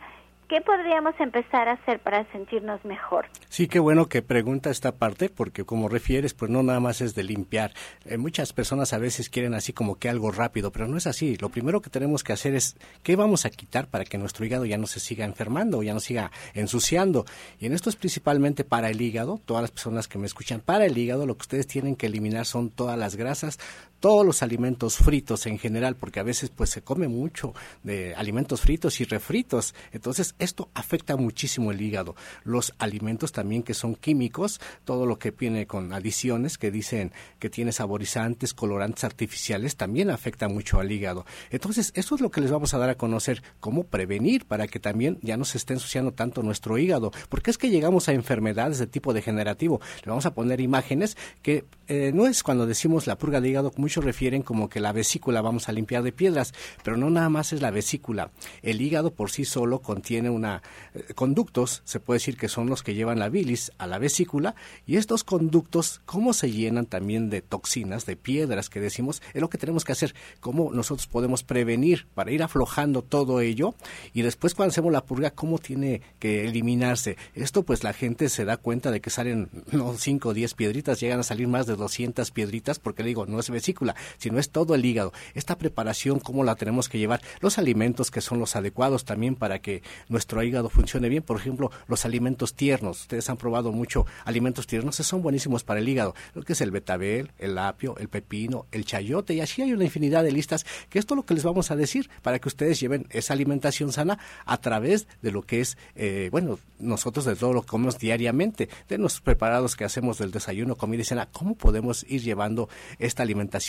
[0.49, 3.27] ¿Qué podríamos empezar a hacer para sentirnos mejor?
[3.49, 7.17] Sí, qué bueno que pregunta esta parte, porque como refieres, pues no nada más es
[7.17, 7.73] de limpiar.
[8.05, 11.37] Eh, muchas personas a veces quieren así como que algo rápido, pero no es así.
[11.39, 14.65] Lo primero que tenemos que hacer es qué vamos a quitar para que nuestro hígado
[14.67, 17.25] ya no se siga enfermando o ya no siga ensuciando.
[17.59, 20.87] Y en esto es principalmente para el hígado, todas las personas que me escuchan, para
[20.87, 23.59] el hígado lo que ustedes tienen que eliminar son todas las grasas,
[24.01, 28.61] todos los alimentos fritos en general, porque a veces pues se come mucho de alimentos
[28.61, 29.75] fritos y refritos.
[29.93, 32.15] Entonces esto afecta muchísimo el hígado.
[32.45, 37.51] Los alimentos también que son químicos, todo lo que viene con adiciones que dicen que
[37.51, 41.25] tiene saborizantes, colorantes artificiales, también afecta mucho al hígado.
[41.51, 44.81] Entonces eso es lo que les vamos a dar a conocer, cómo prevenir para que
[44.81, 48.79] también ya no se esté ensuciando tanto nuestro hígado, porque es que llegamos a enfermedades
[48.79, 49.81] de tipo degenerativo.
[50.05, 53.71] Le vamos a poner imágenes que eh, no es cuando decimos la purga de hígado,
[53.87, 57.53] muchos refieren como que la vesícula vamos a limpiar de piedras, pero no nada más
[57.53, 58.33] es la vesícula.
[58.63, 60.61] El hígado por sí solo contiene una
[60.93, 64.57] eh, conductos, se puede decir que son los que llevan la bilis a la vesícula,
[64.87, 69.51] y estos conductos, cómo se llenan también de toxinas, de piedras que decimos, es lo
[69.51, 73.77] que tenemos que hacer, cómo nosotros podemos prevenir para ir aflojando todo ello,
[74.13, 77.17] y después cuando hacemos la purga, cómo tiene que eliminarse.
[77.37, 80.99] Esto pues la gente se da cuenta de que salen no 5 o 10 piedritas,
[80.99, 83.76] llegan a salir más de 200 piedritas, porque le digo, no es vesícula,
[84.19, 85.13] sino es todo el hígado.
[85.35, 89.61] Esta preparación, cómo la tenemos que llevar, los alimentos que son los adecuados también para
[89.61, 93.03] que nuestro hígado funcione bien, por ejemplo, los alimentos tiernos.
[93.03, 96.71] Ustedes han probado mucho alimentos tiernos, son buenísimos para el hígado, lo que es el
[96.71, 100.99] betabel, el apio, el pepino, el chayote, y así hay una infinidad de listas, que
[100.99, 104.19] esto es lo que les vamos a decir para que ustedes lleven esa alimentación sana
[104.45, 108.69] a través de lo que es, eh, bueno, nosotros de todo lo que comemos diariamente,
[108.89, 113.23] de los preparados que hacemos del desayuno, comida y cena, ¿cómo podemos ir llevando esta
[113.23, 113.66] alimentación,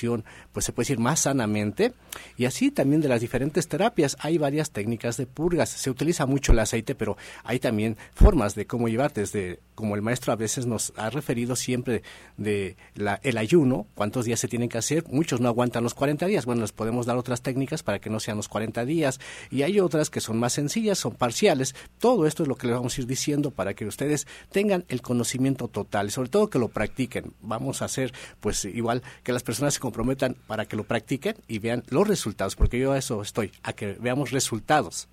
[0.51, 1.93] pues se puede decir más sanamente.
[2.37, 5.69] Y así también de las diferentes terapias, hay varias técnicas de purgas.
[5.69, 10.01] Se utiliza mucho el aceite, pero hay también formas de cómo llevar, desde como el
[10.01, 12.01] maestro a veces nos ha referido siempre
[12.37, 15.03] de la, el ayuno, cuántos días se tienen que hacer.
[15.07, 16.45] Muchos no aguantan los 40 días.
[16.45, 19.19] Bueno, les podemos dar otras técnicas para que no sean los 40 días.
[19.51, 21.75] Y hay otras que son más sencillas, son parciales.
[21.99, 25.01] Todo esto es lo que les vamos a ir diciendo para que ustedes tengan el
[25.01, 27.33] conocimiento total sobre todo que lo practiquen.
[27.41, 31.59] Vamos a hacer pues igual que las personas se comprometan para que lo practiquen y
[31.59, 35.07] vean los resultados, porque yo a eso estoy, a que veamos resultados.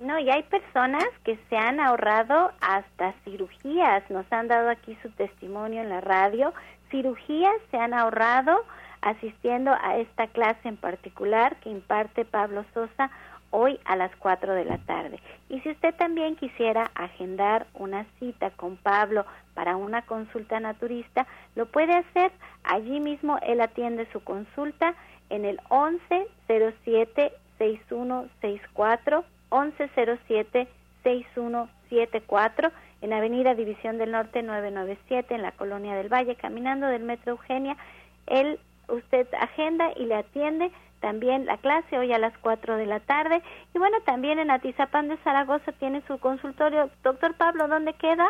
[0.00, 5.10] No, y hay personas que se han ahorrado hasta cirugías, nos han dado aquí su
[5.10, 6.52] testimonio en la radio,
[6.90, 8.64] cirugías se han ahorrado
[9.02, 13.10] asistiendo a esta clase en particular que imparte Pablo Sosa
[13.50, 15.20] hoy a las 4 de la tarde.
[15.48, 19.24] Y si usted también quisiera agendar una cita con Pablo
[19.54, 22.32] para una consulta naturista, lo puede hacer.
[22.64, 24.94] Allí mismo él atiende su consulta
[25.30, 30.68] en el 1107 6164 1107
[31.02, 37.32] 6174 en Avenida División del Norte 997 en la Colonia del Valle, caminando del Metro
[37.32, 37.76] Eugenia.
[38.26, 40.70] Él usted agenda y le atiende
[41.00, 43.42] también la clase hoy a las 4 de la tarde.
[43.74, 46.90] Y bueno, también en Atizapán de Zaragoza tiene su consultorio.
[47.02, 48.26] Doctor Pablo, ¿dónde queda?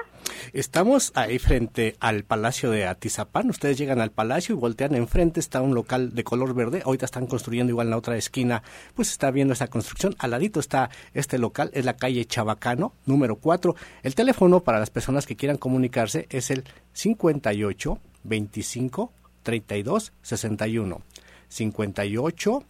[0.52, 3.50] Estamos ahí frente al Palacio de Atizapán.
[3.50, 5.40] Ustedes llegan al palacio y voltean enfrente.
[5.40, 6.82] Está un local de color verde.
[6.84, 8.62] Ahorita están construyendo igual en la otra esquina.
[8.94, 10.14] Pues está viendo esa construcción.
[10.18, 11.70] Al ladito está este local.
[11.72, 13.74] Es la calle Chabacano, número 4.
[14.02, 19.12] El teléfono para las personas que quieran comunicarse es el 58 25
[19.42, 21.00] 32 61.
[21.48, 22.60] 58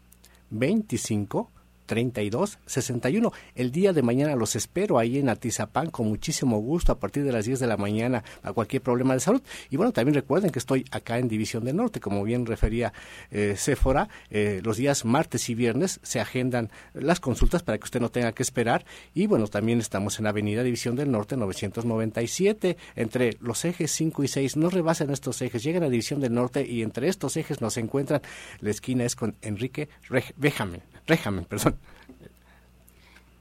[0.51, 1.49] 25
[1.89, 3.33] 32 61.
[3.57, 7.33] El día de mañana los espero ahí en Atizapán con muchísimo gusto a partir de
[7.33, 9.43] las 10 de la mañana a cualquier problema de salud.
[9.71, 12.93] Y bueno, también recuerden que estoy acá en División del Norte, como bien refería
[13.31, 18.01] eh, Céfora, eh, los días martes y viernes se agendan las consultas para que usted
[18.01, 18.85] no tenga que esperar.
[19.15, 24.29] Y bueno, también estamos en Avenida División del Norte 997, entre los ejes 5 y
[24.29, 24.57] 6.
[24.59, 28.21] No rebasen estos ejes, llegan a División del Norte y entre estos ejes nos encuentran,
[28.61, 29.89] la esquina es con Enrique
[31.07, 31.78] Rejamen, perdón.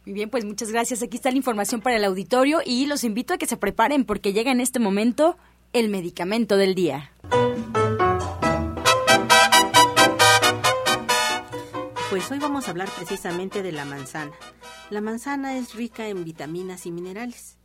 [0.08, 1.04] Muy bien, pues muchas gracias.
[1.04, 4.32] Aquí está la información para el auditorio y los invito a que se preparen porque
[4.32, 5.38] llega en este momento
[5.74, 7.12] el medicamento del día.
[12.10, 14.32] Pues hoy vamos a hablar precisamente de la manzana.
[14.90, 17.58] La manzana es rica en vitaminas y minerales.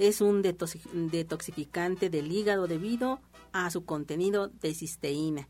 [0.00, 3.20] Es un detoxificante del hígado debido
[3.52, 5.48] a su contenido de cisteína.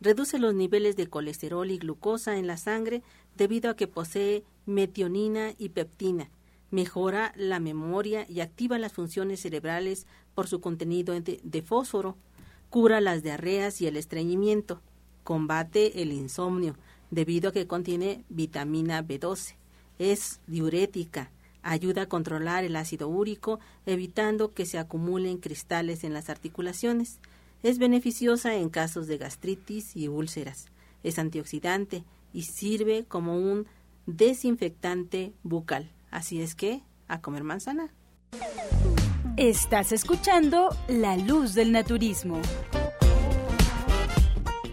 [0.00, 3.04] Reduce los niveles de colesterol y glucosa en la sangre
[3.36, 6.30] debido a que posee metionina y peptina.
[6.70, 12.16] Mejora la memoria y activa las funciones cerebrales por su contenido de, fósforo.
[12.70, 14.80] Cura las diarreas y el estreñimiento.
[15.22, 16.76] Combate el insomnio
[17.10, 19.54] debido a que contiene vitamina B12.
[19.98, 21.30] Es diurética.
[21.62, 27.20] Ayuda a controlar el ácido úrico, evitando que se acumulen cristales en las articulaciones.
[27.62, 30.66] Es beneficiosa en casos de gastritis y úlceras.
[31.04, 32.04] Es antioxidante
[32.34, 33.66] y sirve como un
[34.04, 35.90] desinfectante bucal.
[36.10, 37.94] Así es que, a comer manzana.
[39.36, 42.42] Estás escuchando La Luz del Naturismo.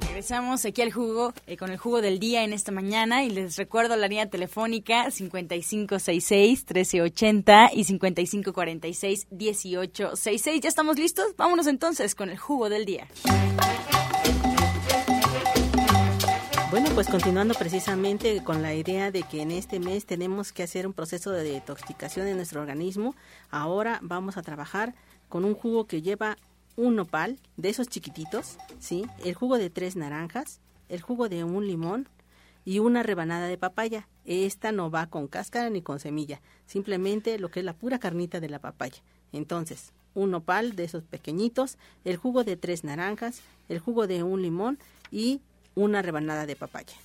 [0.08, 3.56] Regresamos aquí al jugo, eh, con el jugo del día en esta mañana y les
[3.56, 10.62] recuerdo la línea telefónica 5566-1380 y 5546-1866.
[10.62, 11.36] ¿Ya estamos listos?
[11.38, 13.08] Vámonos entonces con el jugo del día.
[16.72, 20.88] Bueno, pues continuando precisamente con la idea de que en este mes tenemos que hacer
[20.88, 23.14] un proceso de detoxificación de nuestro organismo,
[23.50, 24.96] ahora vamos a trabajar
[25.28, 26.38] con un jugo que lleva
[26.78, 29.06] un nopal, de esos chiquititos, ¿sí?
[29.26, 32.08] El jugo de tres naranjas, el jugo de un limón
[32.64, 34.08] y una rebanada de papaya.
[34.24, 38.40] Esta no va con cáscara ni con semilla, simplemente lo que es la pura carnita
[38.40, 39.04] de la papaya.
[39.34, 44.42] Entonces, un nopal de esos pequeñitos, el jugo de tres naranjas, el jugo de un
[44.42, 44.80] limón
[45.12, 45.42] y
[45.76, 46.96] una rebanada de papaya.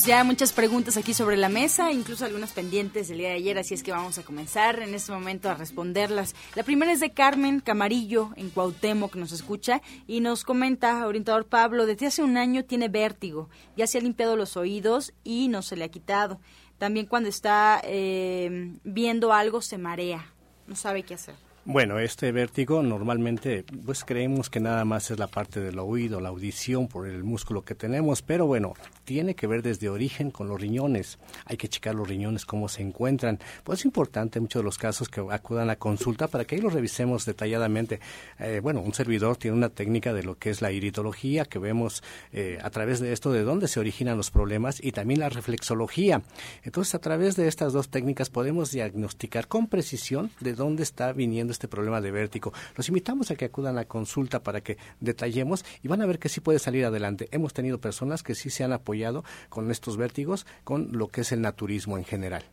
[0.00, 3.74] Ya muchas preguntas aquí sobre la mesa, incluso algunas pendientes del día de ayer, así
[3.74, 6.34] es que vamos a comenzar en este momento a responderlas.
[6.54, 11.46] La primera es de Carmen Camarillo, en Cuauhtémoc, que nos escucha y nos comenta, orientador
[11.46, 15.60] Pablo, desde hace un año tiene vértigo, ya se ha limpiado los oídos y no
[15.60, 16.40] se le ha quitado.
[16.78, 20.32] También cuando está eh, viendo algo se marea,
[20.66, 21.51] no sabe qué hacer.
[21.64, 26.30] Bueno, este vértigo normalmente pues creemos que nada más es la parte del oído, la
[26.30, 30.60] audición por el músculo que tenemos, pero bueno, tiene que ver desde origen con los
[30.60, 31.20] riñones.
[31.44, 33.38] Hay que checar los riñones cómo se encuentran.
[33.62, 36.60] Pues es importante en muchos de los casos que acudan a consulta para que ahí
[36.60, 38.00] los revisemos detalladamente.
[38.40, 42.02] Eh, bueno, un servidor tiene una técnica de lo que es la iridología, que vemos
[42.32, 46.22] eh, a través de esto de dónde se originan los problemas y también la reflexología.
[46.64, 51.51] Entonces, a través de estas dos técnicas podemos diagnosticar con precisión de dónde está viniendo
[51.52, 52.52] este problema de vértigo.
[52.76, 56.28] Los invitamos a que acudan a consulta para que detallemos y van a ver que
[56.28, 57.28] sí puede salir adelante.
[57.30, 61.32] Hemos tenido personas que sí se han apoyado con estos vértigos, con lo que es
[61.32, 62.44] el naturismo en general.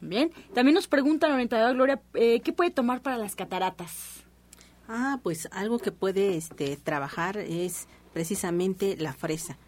[0.00, 4.22] Bien, también nos pregunta la orientadora Gloria, eh, ¿qué puede tomar para las cataratas?
[4.88, 9.58] Ah, pues algo que puede este, trabajar es precisamente la fresa.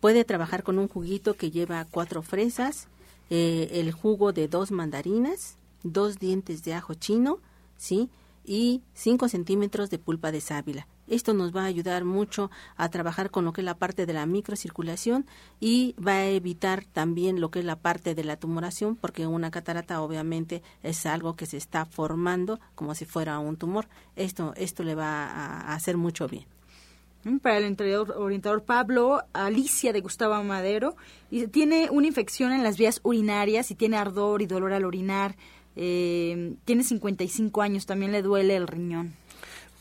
[0.00, 2.88] Puede trabajar con un juguito que lleva cuatro fresas,
[3.30, 7.38] eh, el jugo de dos mandarinas, dos dientes de ajo chino,
[7.80, 8.10] ¿sí?
[8.44, 10.86] Y cinco centímetros de pulpa de sábila.
[11.08, 14.12] Esto nos va a ayudar mucho a trabajar con lo que es la parte de
[14.12, 15.26] la microcirculación
[15.58, 19.50] y va a evitar también lo que es la parte de la tumoración, porque una
[19.50, 23.88] catarata obviamente es algo que se está formando como si fuera un tumor.
[24.14, 26.44] Esto, esto le va a hacer mucho bien.
[27.24, 27.76] Mm, para el
[28.16, 30.96] orientador Pablo, Alicia de Gustavo Madero,
[31.30, 35.36] y tiene una infección en las vías urinarias y tiene ardor y dolor al orinar.
[35.76, 39.14] Eh, tiene 55 años, también le duele el riñón.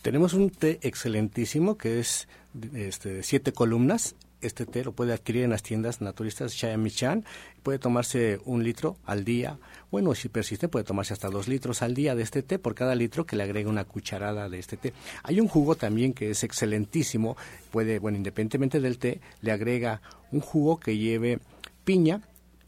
[0.01, 2.27] Tenemos un té excelentísimo que es
[2.73, 4.15] este, de siete columnas.
[4.41, 7.25] Este té lo puede adquirir en las tiendas naturistas Michan.
[7.63, 9.59] Puede tomarse un litro al día.
[9.91, 12.95] Bueno, si persiste, puede tomarse hasta dos litros al día de este té por cada
[12.95, 14.93] litro que le agregue una cucharada de este té.
[15.23, 17.35] Hay un jugo también que es excelentísimo.
[17.69, 21.39] Puede, bueno, independientemente del té, le agrega un jugo que lleve
[21.83, 22.21] piña,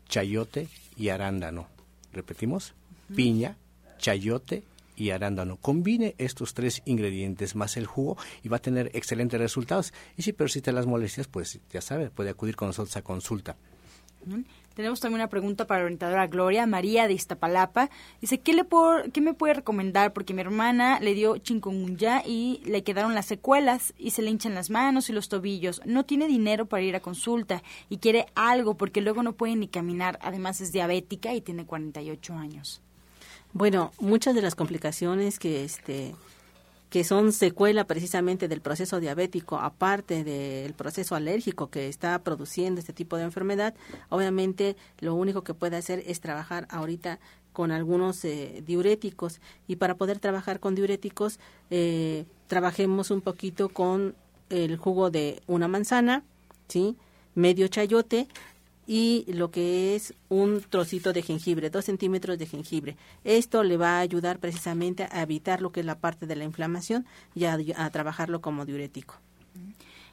[0.09, 0.67] chayote
[0.97, 1.69] y arándano.
[2.11, 2.74] Repetimos,
[3.16, 3.57] piña,
[3.97, 4.64] chayote
[4.95, 5.57] y arándano.
[5.57, 9.93] Combine estos tres ingredientes más el jugo y va a tener excelentes resultados.
[10.18, 13.57] Y si persisten las molestias, pues ya sabe, puede acudir con nosotros a consulta.
[14.76, 17.89] Tenemos también una pregunta para la orientadora Gloria, María de Iztapalapa.
[18.22, 18.66] Dice, ¿qué, le
[19.12, 20.14] ¿qué me puede recomendar?
[20.14, 24.53] Porque mi hermana le dio chikungunya y le quedaron las secuelas y se le hinchan
[24.53, 25.82] las manos y los tobillos.
[25.86, 29.68] No tiene dinero para ir a consulta y quiere algo porque luego no puede ni
[29.68, 30.20] caminar.
[30.22, 32.82] Además es diabética y tiene 48 años.
[33.54, 36.16] Bueno, muchas de las complicaciones que este
[36.89, 42.91] que son secuela precisamente del proceso diabético, aparte del proceso alérgico que está produciendo este
[42.91, 43.74] tipo de enfermedad,
[44.10, 47.20] obviamente lo único que puede hacer es trabajar ahorita
[47.54, 49.39] con algunos eh, diuréticos.
[49.70, 51.39] Y para poder trabajar con diuréticos
[51.70, 54.14] eh, trabajemos un poquito con
[54.49, 56.24] el jugo de una manzana,
[56.68, 56.97] sí,
[57.36, 58.28] medio chayote
[58.88, 62.98] y lo que es un trocito de jengibre, dos centímetros de jengibre.
[63.24, 66.44] Esto le va a ayudar precisamente a evitar lo que es la parte de la
[66.44, 67.06] inflamación
[67.36, 69.16] y a, trabajarlo como diurético.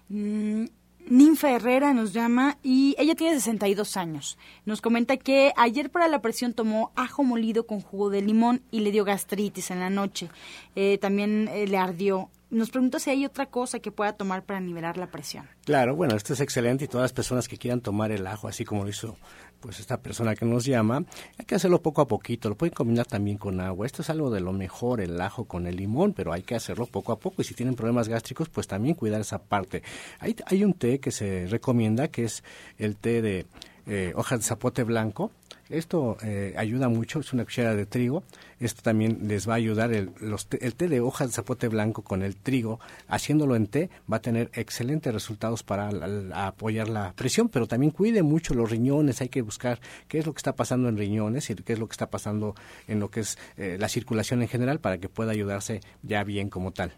[0.09, 0.67] Mm,
[1.11, 4.37] Ninfa Herrera nos llama y ella tiene 62 años.
[4.67, 8.81] Nos comenta que ayer para la presión tomó ajo molido con jugo de limón y
[8.81, 10.29] le dio gastritis en la noche.
[10.77, 14.61] Eh, también eh, le ardió nos pregunta si hay otra cosa que pueda tomar para
[14.61, 15.49] nivelar la presión.
[15.65, 18.65] Claro, bueno, esto es excelente y todas las personas que quieran tomar el ajo, así
[18.65, 19.17] como lo hizo
[19.61, 21.05] pues esta persona que nos llama,
[21.37, 23.87] hay que hacerlo poco a poquito, lo pueden combinar también con agua.
[23.87, 26.87] Esto es algo de lo mejor, el ajo con el limón, pero hay que hacerlo
[26.87, 29.83] poco a poco y si tienen problemas gástricos, pues también cuidar esa parte.
[30.21, 32.45] Hay, hay un té que se recomienda, que es
[32.79, 33.47] el té de
[33.89, 35.33] eh, hojas de zapote blanco,
[35.71, 38.23] esto eh, ayuda mucho, es una cuchara de trigo.
[38.59, 39.93] Esto también les va a ayudar.
[39.93, 40.13] El,
[40.61, 44.23] el té de hojas de zapote blanco con el trigo, haciéndolo en té, va a
[44.23, 45.91] tener excelentes resultados para
[46.47, 49.21] apoyar la presión, pero también cuide mucho los riñones.
[49.21, 49.79] Hay que buscar
[50.09, 52.55] qué es lo que está pasando en riñones y qué es lo que está pasando
[52.87, 56.49] en lo que es eh, la circulación en general para que pueda ayudarse ya bien
[56.49, 56.95] como tal.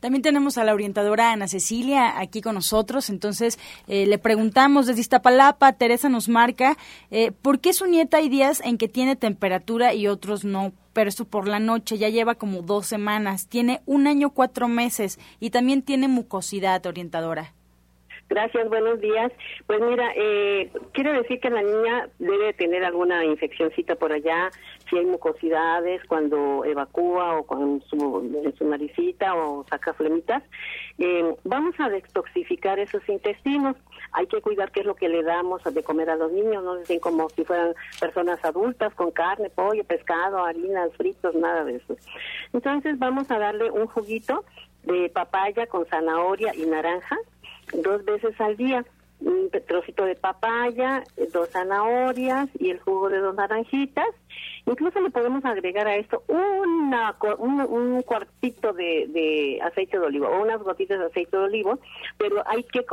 [0.00, 3.58] También tenemos a la orientadora Ana Cecilia aquí con nosotros, entonces
[3.88, 6.78] eh, le preguntamos desde Iztapalapa, Teresa nos marca,
[7.10, 10.72] eh, ¿por qué su nieta hay días en que tiene temperatura y otros no?
[10.92, 15.18] Pero esto por la noche, ya lleva como dos semanas, tiene un año cuatro meses
[15.38, 17.54] y también tiene mucosidad, orientadora.
[18.30, 19.32] Gracias, buenos días.
[19.66, 24.50] Pues mira, eh, quiero decir que la niña debe tener alguna infeccióncita por allá,
[24.88, 30.44] si hay mucosidades cuando evacúa o con su, en su naricita o saca flemitas.
[30.98, 33.74] Eh, vamos a detoxificar esos intestinos.
[34.12, 36.76] Hay que cuidar qué es lo que le damos de comer a los niños, no
[36.76, 41.96] dicen como si fueran personas adultas con carne, pollo, pescado, harinas, fritos, nada de eso.
[42.52, 44.44] Entonces vamos a darle un juguito
[44.84, 47.18] de papaya con zanahoria y naranja
[47.72, 48.84] dos veces al día
[49.20, 54.08] un trocito de papaya, dos zanahorias y el jugo de dos naranjitas.
[54.66, 60.62] Incluso le podemos agregar a esto una, un, cuartito de, aceite de olivo o unas
[60.62, 61.78] gotitas de aceite de olivo,
[62.18, 62.84] pero hay que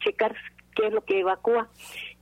[0.00, 0.34] checar
[0.74, 1.68] qué es lo que evacúa.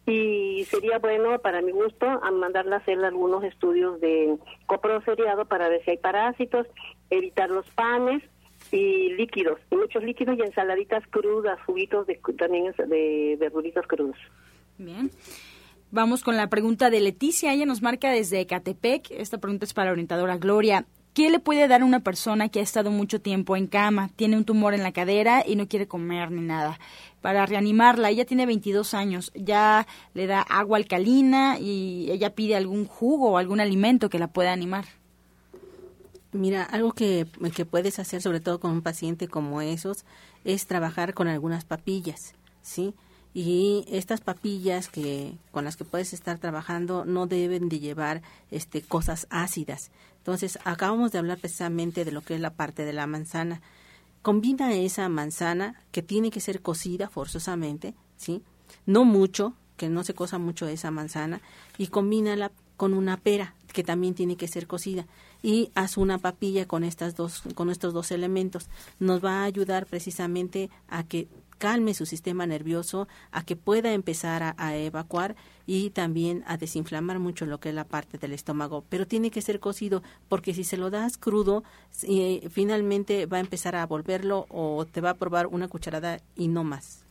[0.06, 4.36] Y sería bueno, para mi gusto, a mandarle a hacer algunos estudios de
[4.66, 6.66] coproceriado para ver si hay parásitos,
[7.08, 8.22] evitar los panes,
[8.74, 14.18] y líquidos, muchos líquidos y ensaladitas crudas, juguitos de, también de verduritas crudas.
[14.78, 15.10] Bien.
[15.92, 17.52] Vamos con la pregunta de Leticia.
[17.52, 19.12] Ella nos marca desde Ecatepec.
[19.12, 20.86] Esta pregunta es para la orientadora Gloria.
[21.12, 24.44] ¿Qué le puede dar una persona que ha estado mucho tiempo en cama, tiene un
[24.44, 26.80] tumor en la cadera y no quiere comer ni nada?
[27.20, 32.86] Para reanimarla, ella tiene 22 años, ya le da agua alcalina y ella pide algún
[32.86, 34.86] jugo o algún alimento que la pueda animar.
[36.34, 40.04] Mira, algo que, que puedes hacer, sobre todo con un paciente como esos,
[40.44, 42.94] es trabajar con algunas papillas, ¿sí?
[43.34, 48.22] y estas papillas que con las que puedes estar trabajando no deben de llevar
[48.52, 49.90] este cosas ácidas.
[50.18, 53.60] Entonces, acabamos de hablar precisamente de lo que es la parte de la manzana.
[54.22, 58.40] Combina esa manzana que tiene que ser cocida forzosamente, ¿sí?
[58.86, 61.40] No mucho, que no se cosa mucho esa manzana
[61.76, 65.06] y combínala con una pera que también tiene que ser cocida
[65.44, 69.84] y haz una papilla con estas dos con estos dos elementos nos va a ayudar
[69.84, 71.28] precisamente a que
[71.58, 75.36] calme su sistema nervioso, a que pueda empezar a, evacuar
[75.66, 78.84] y también a desinflamar mucho lo que es la parte del estómago.
[78.88, 81.62] Pero tiene que ser cocido porque si se lo das crudo,
[82.02, 86.48] eh, finalmente va a empezar a volverlo o te va a probar una cucharada y
[86.48, 87.04] no más.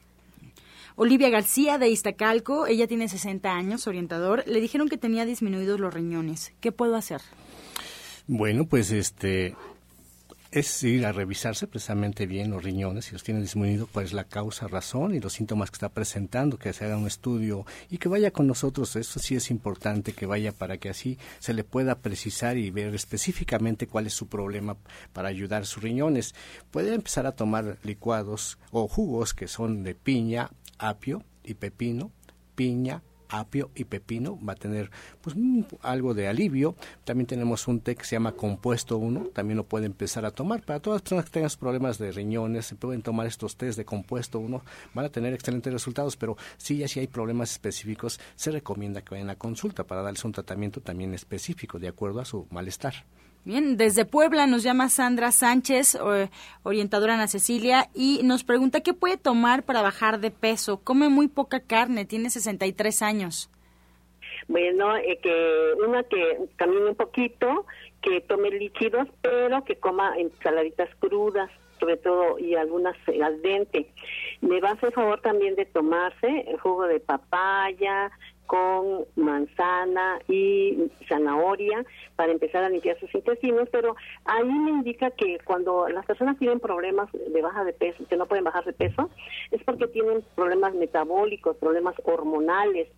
[0.96, 5.94] Olivia García de Iztacalco, ella tiene 60 años, orientador, le dijeron que tenía disminuidos los
[5.94, 6.54] riñones.
[6.62, 7.22] ¿Qué puedo hacer?
[8.28, 9.54] Bueno, pues este
[10.50, 14.24] es ir a revisarse precisamente bien los riñones, si los tiene disminuido, cuál es la
[14.24, 18.08] causa, razón y los síntomas que está presentando, que se haga un estudio y que
[18.08, 18.96] vaya con nosotros.
[18.96, 22.96] Eso sí es importante que vaya para que así se le pueda precisar y ver
[22.96, 24.78] específicamente cuál es su problema
[25.12, 26.34] para ayudar a sus riñones.
[26.72, 32.12] Puede empezar a tomar licuados o jugos que son de piña, apio y pepino,
[32.56, 35.36] piña, apio y pepino, va a tener pues
[35.82, 36.76] algo de alivio.
[37.04, 40.64] También tenemos un té que se llama compuesto 1, también lo puede empezar a tomar.
[40.64, 43.86] Para todas las personas que tengan problemas de riñones, se pueden tomar estos tés de
[43.86, 44.64] compuesto 1,
[44.94, 49.16] van a tener excelentes resultados, pero si ya si hay problemas específicos, se recomienda que
[49.16, 53.06] vayan a consulta para darles un tratamiento también específico de acuerdo a su malestar.
[53.46, 55.98] Bien, desde Puebla nos llama Sandra Sánchez,
[56.64, 60.80] orientadora Ana Cecilia, y nos pregunta qué puede tomar para bajar de peso.
[60.82, 63.50] Come muy poca carne, tiene 63 años.
[64.48, 67.66] Bueno, eh, que una que camine un poquito,
[68.02, 73.90] que tome líquidos, pero que coma ensaladitas crudas, sobre todo, y algunas al dente.
[74.40, 78.10] Me va a hacer favor también de tomarse el jugo de papaya,
[78.54, 80.78] con manzana y
[81.10, 81.84] zanahoria
[82.16, 83.96] para empezar a limpiar sus intestinos, pero
[84.26, 88.28] ahí me indica que cuando las personas tienen problemas de baja de peso, que no
[88.28, 89.10] pueden bajar de peso,
[89.50, 92.90] es porque tienen problemas metabólicos, problemas hormonales,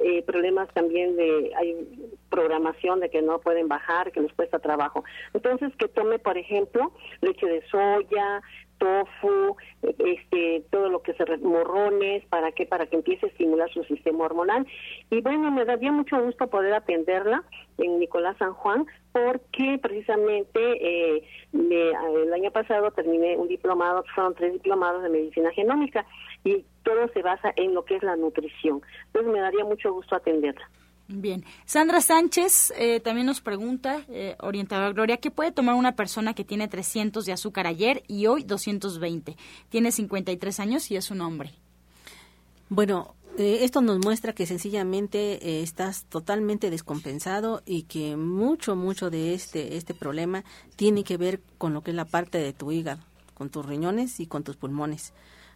[0.00, 1.88] eh, problemas también de hay
[2.28, 5.02] programación de que no pueden bajar, que les cuesta trabajo.
[5.34, 8.42] Entonces que tome, por ejemplo, leche de soya,
[8.80, 12.66] tofu, este, todo lo que se morrones, ¿para qué?
[12.66, 14.66] Para que empiece a estimular su sistema hormonal.
[15.10, 17.44] Y bueno, me daría mucho gusto poder atenderla
[17.78, 21.22] en Nicolás San Juan, porque precisamente eh,
[21.52, 26.06] el año pasado terminé un diplomado, fueron tres diplomados de medicina genómica,
[26.42, 28.80] y todo se basa en lo que es la nutrición.
[29.06, 30.68] Entonces me daría mucho gusto atenderla.
[31.12, 31.44] Bien.
[31.66, 36.44] Sandra Sánchez eh, también nos pregunta, eh, orientadora Gloria, ¿qué puede tomar una persona que
[36.44, 39.36] tiene 300 de azúcar ayer y hoy 220?
[39.70, 41.52] Tiene 53 años y es un hombre.
[42.68, 49.10] Bueno, eh, esto nos muestra que sencillamente eh, estás totalmente descompensado y que mucho, mucho
[49.10, 50.44] de este, este problema
[50.76, 53.02] tiene que ver con lo que es la parte de tu hígado,
[53.34, 55.12] con tus riñones y con tus pulmones.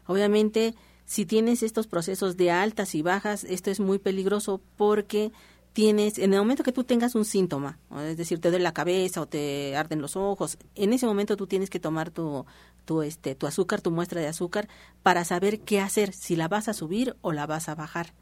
[0.07, 0.75] Obviamente,
[1.05, 5.33] si tienes estos procesos de altas y bajas, esto es muy peligroso porque
[5.75, 9.21] tienes, en el momento que tú tengas un síntoma, es decir, te duele la cabeza
[9.21, 12.47] o te arden los ojos, en ese momento tú tienes que tomar tu,
[12.85, 14.69] tu, este, tu azúcar, tu muestra de azúcar,
[15.03, 18.15] para saber qué hacer, si la vas a subir o la vas a bajar.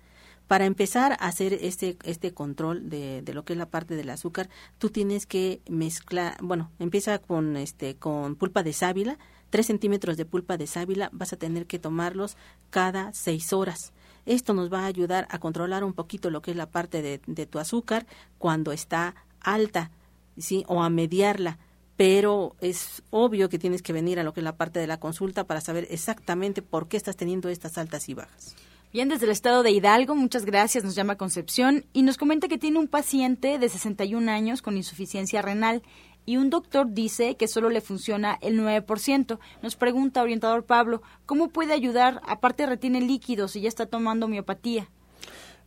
[0.48, 4.10] Para empezar a hacer este, este control de, de lo que es la parte del
[4.10, 9.18] azúcar, tú tienes que mezclar, bueno, empieza con, este, con pulpa de sábila,
[9.52, 12.38] 3 centímetros de pulpa de sábila vas a tener que tomarlos
[12.70, 13.92] cada 6 horas.
[14.24, 17.20] Esto nos va a ayudar a controlar un poquito lo que es la parte de,
[17.26, 18.06] de tu azúcar
[18.38, 19.90] cuando está alta,
[20.38, 20.64] ¿sí?
[20.68, 21.58] O a mediarla.
[21.98, 24.98] Pero es obvio que tienes que venir a lo que es la parte de la
[24.98, 28.56] consulta para saber exactamente por qué estás teniendo estas altas y bajas.
[28.92, 32.58] Bien, desde el estado de Hidalgo, muchas gracias, nos llama Concepción y nos comenta que
[32.58, 35.82] tiene un paciente de 61 años con insuficiencia renal
[36.24, 39.38] y un doctor dice que solo le funciona el 9%.
[39.62, 42.20] Nos pregunta, orientador Pablo, ¿cómo puede ayudar?
[42.26, 44.88] Aparte retiene líquidos y ya está tomando homeopatía.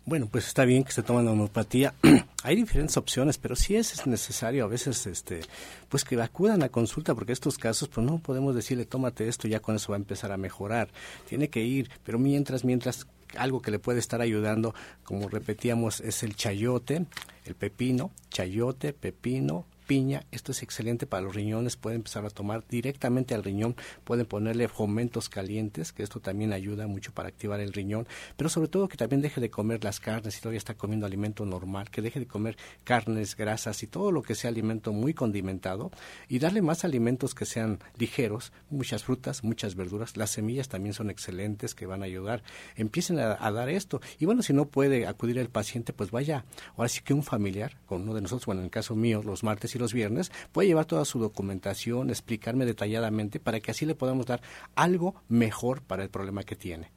[0.08, 1.96] Bueno, pues está bien que se tomen homeopatía.
[2.44, 5.42] Hay diferentes opciones, pero si es necesario a veces, este,
[5.90, 9.62] pues que acudan a consulta, porque estos casos, pues no podemos decirle, tómate esto, ya
[9.62, 10.90] con eso va a empezar a mejorar.
[11.28, 16.22] Tiene que ir, pero mientras, mientras, algo que le puede estar ayudando, como repetíamos, es
[16.22, 17.08] el chayote,
[17.46, 22.64] el pepino, chayote, pepino, piña, esto es excelente para los riñones, pueden empezar a tomar
[22.68, 27.74] directamente al riñón, pueden ponerle fomentos calientes, que esto también ayuda mucho para activar el
[27.74, 28.08] riñón,
[28.38, 31.46] pero sobre todo que también deje de comer las carnes si todavía está comiendo alimento
[31.46, 35.92] normal, que deje de comer carnes, grasas y todo lo que sea alimento muy condimentado
[36.28, 41.10] y darle más alimentos que sean ligeros, muchas frutas, muchas verduras, las semillas también son
[41.10, 42.44] excelentes que van a ayudar.
[42.76, 46.46] Empiecen a, a dar esto y bueno, si no puede acudir el paciente, pues vaya,
[46.76, 49.44] ahora sí que un familiar con uno de nosotros, bueno, en el caso mío, los
[49.44, 53.96] martes y los viernes, puede llevar toda su documentación, explicarme detalladamente para que así le
[53.96, 54.42] podamos dar
[54.76, 56.92] algo mejor para el problema que tiene.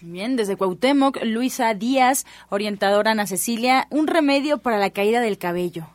[0.00, 5.86] Bien, desde Cuauhtémoc, Luisa Díaz, orientadora Ana Cecilia, un remedio para la caída del cabello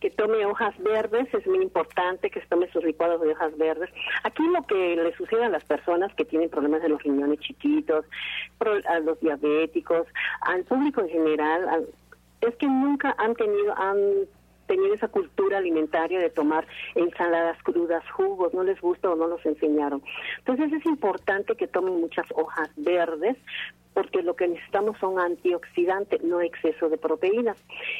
[0.00, 3.90] que tome hojas verdes, es muy importante que se tome sus licuados de hojas verdes.
[4.22, 8.04] Aquí lo que le sucede a las personas que tienen problemas de los riñones chiquitos,
[8.86, 10.06] a los diabéticos,
[10.42, 11.88] al público en general,
[12.40, 13.96] es que nunca han tenido, han
[14.68, 16.64] tenido esa cultura alimentaria de tomar
[16.94, 20.02] ensaladas crudas, jugos, no les gusta o no los enseñaron.
[20.38, 23.36] Entonces es importante que tomen muchas hojas verdes
[23.98, 27.56] porque lo que necesitamos son antioxidantes, no exceso de proteínas.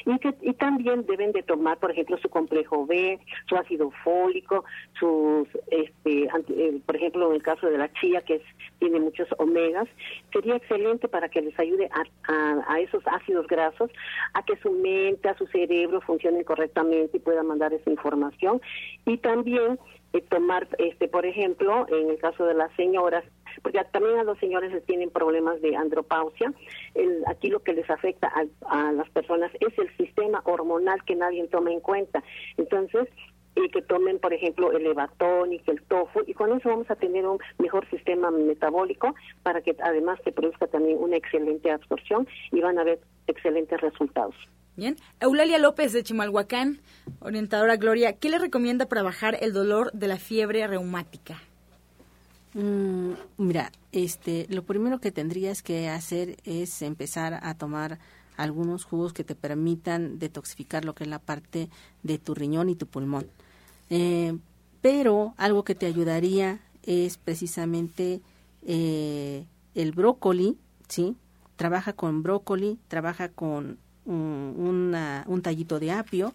[0.07, 3.19] Y, que, y también deben de tomar, por ejemplo, su complejo B,
[3.49, 4.65] su ácido fólico,
[4.97, 6.29] sus, este,
[6.87, 8.41] por ejemplo, en el caso de la chía, que
[8.79, 9.89] tiene muchos omegas,
[10.33, 13.91] sería excelente para que les ayude a, a, esos ácidos grasos
[14.35, 18.61] a que su mente, a su cerebro funcionen correctamente y puedan mandar esa información.
[19.05, 19.81] Y también
[20.13, 23.25] eh, tomar, este, por ejemplo, en el caso de las señoras,
[23.63, 26.53] porque también a los señores les tienen problemas de andropausia.
[26.95, 28.33] El, aquí lo que les afecta
[28.67, 32.23] a, las personas es el sistema hormonal que nadie toma en cuenta.
[32.57, 33.09] Entonces,
[33.57, 37.27] y que tomen, por ejemplo, el y el tofu, y con eso vamos a tener
[37.27, 42.79] un mejor sistema metabólico para que además se produzca también una excelente absorción y van
[42.79, 44.37] a ver excelentes resultados.
[44.79, 44.97] Bien.
[45.19, 46.79] Eulalia López de Chimalhuacán,
[47.19, 51.43] orientadora Gloria, ¿qué le recomienda para bajar el dolor de la fiebre reumática?
[52.55, 57.99] Mm, mira, este, lo primero que tendrías que hacer es empezar a tomar
[58.37, 61.71] algunos jugos que te permitan detoxificar lo que es la parte
[62.05, 63.27] de tu riñón y tu pulmón.
[63.91, 64.39] Eh,
[64.81, 68.21] pero algo que te ayudaría es precisamente
[68.65, 70.57] eh, el brócoli,
[70.87, 71.17] ¿sí?
[71.57, 74.97] Trabaja con brócoli, trabaja con un,
[75.27, 76.35] un tallito de apio,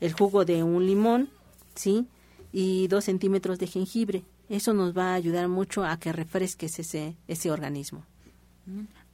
[0.00, 1.28] el jugo de un limón,
[1.74, 2.06] ¿sí?
[2.52, 4.22] Y dos centímetros de jengibre.
[4.48, 8.04] Eso nos va a ayudar mucho a que refresques ese, ese organismo.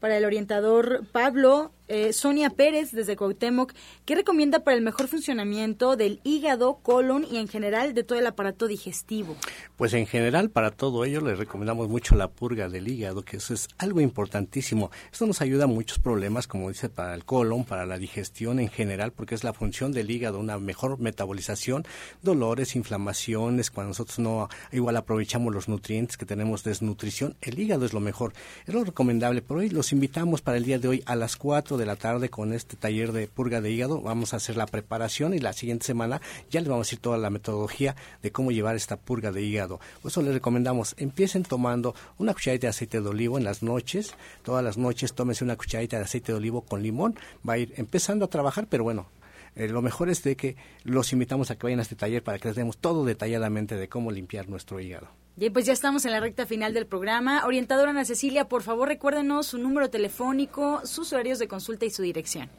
[0.01, 3.73] Para el orientador Pablo, eh, Sonia Pérez desde Cuauhtémoc,
[4.05, 8.27] ¿qué recomienda para el mejor funcionamiento del hígado, colon y en general de todo el
[8.27, 9.37] aparato digestivo?
[9.77, 13.55] Pues en general para todo ello le recomendamos mucho la purga del hígado, que eso
[13.55, 14.91] es algo importantísimo.
[15.11, 18.69] Esto nos ayuda a muchos problemas, como dice, para el colon, para la digestión en
[18.69, 21.87] general, porque es la función del hígado, una mejor metabolización,
[22.23, 27.95] dolores, inflamaciones, cuando nosotros no igual aprovechamos los nutrientes que tenemos desnutrición, el hígado es
[27.95, 28.35] lo mejor,
[28.67, 29.41] es lo recomendable.
[29.41, 32.29] Por hoy los invitamos para el día de hoy a las 4 de la tarde
[32.29, 34.03] con este taller de purga de hígado.
[34.03, 36.21] Vamos a hacer la preparación y la siguiente semana
[36.51, 39.81] ya les vamos a decir toda la metodología de cómo llevar esta purga de hígado.
[40.03, 44.15] Por eso les recomendamos, empiecen tomando una cucharadita de aceite de olivo en las noches.
[44.43, 47.17] Todas las noches tómense una cucharadita de aceite de olivo con limón.
[47.49, 49.07] Va a ir empezando a trabajar, pero bueno,
[49.55, 52.39] eh, lo mejor es de que los invitamos a que vayan a este taller para
[52.39, 55.09] que les demos todo detalladamente de cómo limpiar nuestro hígado.
[55.39, 57.47] Bien, pues ya estamos en la recta final del programa.
[57.47, 62.03] Orientadora Ana Cecilia, por favor recuérdenos su número telefónico, sus horarios de consulta y su
[62.03, 62.51] dirección.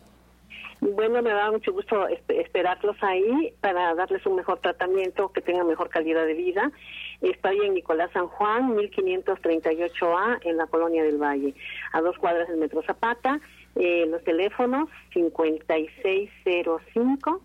[0.79, 5.89] Bueno, me da mucho gusto esperarlos ahí para darles un mejor tratamiento, que tengan mejor
[5.89, 6.71] calidad de vida.
[7.19, 11.53] Estoy en Nicolás San Juan, 1538A, en la Colonia del Valle,
[11.91, 13.41] a dos cuadras del Metro Zapata.
[13.75, 17.41] Eh, los teléfonos 5605,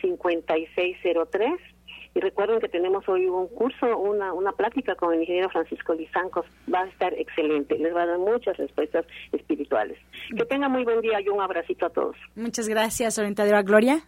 [0.00, 1.69] 5603
[2.14, 6.44] y recuerden que tenemos hoy un curso, una, una plática con el ingeniero Francisco Lizancos.
[6.72, 7.78] Va a estar excelente.
[7.78, 9.98] Les va a dar muchas respuestas espirituales.
[10.36, 12.16] Que tengan muy buen día y un abracito a todos.
[12.34, 14.02] Muchas gracias, orientadora Gloria.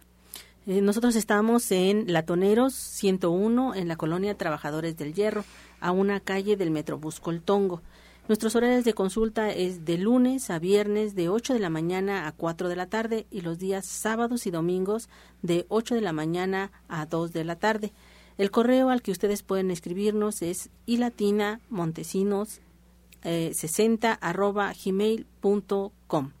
[0.65, 5.43] Eh, nosotros estamos en Latoneros 101, en la colonia Trabajadores del Hierro,
[5.79, 7.81] a una calle del Metrobús Coltongo.
[8.29, 12.31] Nuestros horarios de consulta es de lunes a viernes de 8 de la mañana a
[12.31, 15.09] 4 de la tarde y los días sábados y domingos
[15.41, 17.91] de 8 de la mañana a 2 de la tarde.
[18.37, 22.61] El correo al que ustedes pueden escribirnos es ilatina montesinos
[23.23, 26.31] eh, 60 arroba gmail.com.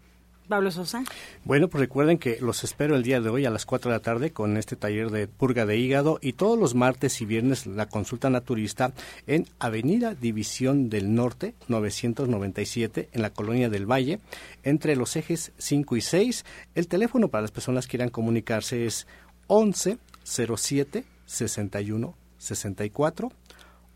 [0.47, 1.03] Pablo Sosa.
[1.45, 4.01] Bueno, pues recuerden que los espero el día de hoy a las 4 de la
[4.01, 7.87] tarde con este taller de purga de hígado y todos los martes y viernes la
[7.87, 8.93] consulta naturista
[9.27, 14.19] en Avenida División del Norte 997 en la Colonia del Valle
[14.63, 16.45] entre los ejes 5 y 6.
[16.75, 19.07] El teléfono para las personas que quieran comunicarse es
[19.47, 23.31] 11 07 61 64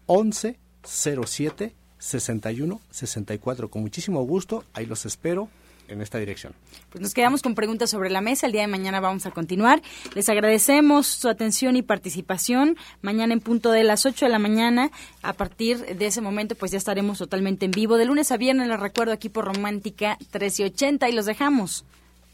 [0.06, 3.70] 11 07 61 64.
[3.70, 5.50] Con muchísimo gusto, ahí los espero
[5.88, 6.54] en esta dirección.
[6.90, 8.46] Pues nos quedamos con preguntas sobre la mesa.
[8.46, 9.82] El día de mañana vamos a continuar.
[10.14, 12.78] Les agradecemos su atención y participación.
[13.02, 14.92] Mañana en punto de las 8 de la mañana.
[15.22, 17.98] A partir de ese momento, pues ya estaremos totalmente en vivo.
[17.98, 21.86] De lunes a viernes, les recuerdo aquí por Romántica 1380 y los dejamos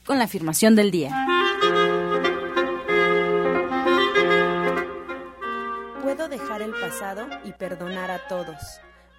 [0.06, 1.12] con la afirmación del día.
[6.02, 8.58] Puedo dejar el pasado y perdonar a todos.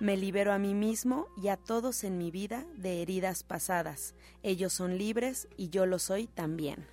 [0.05, 4.15] Me libero a mí mismo y a todos en mi vida de heridas pasadas.
[4.43, 6.87] Ellos son libres y yo lo soy también.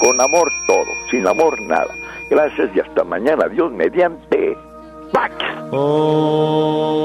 [0.00, 1.94] Con amor todo, sin amor nada.
[2.28, 3.46] Gracias y hasta mañana.
[3.48, 4.56] Dios mediante.
[5.12, 5.36] ¡Pax!
[5.70, 6.96] Oh.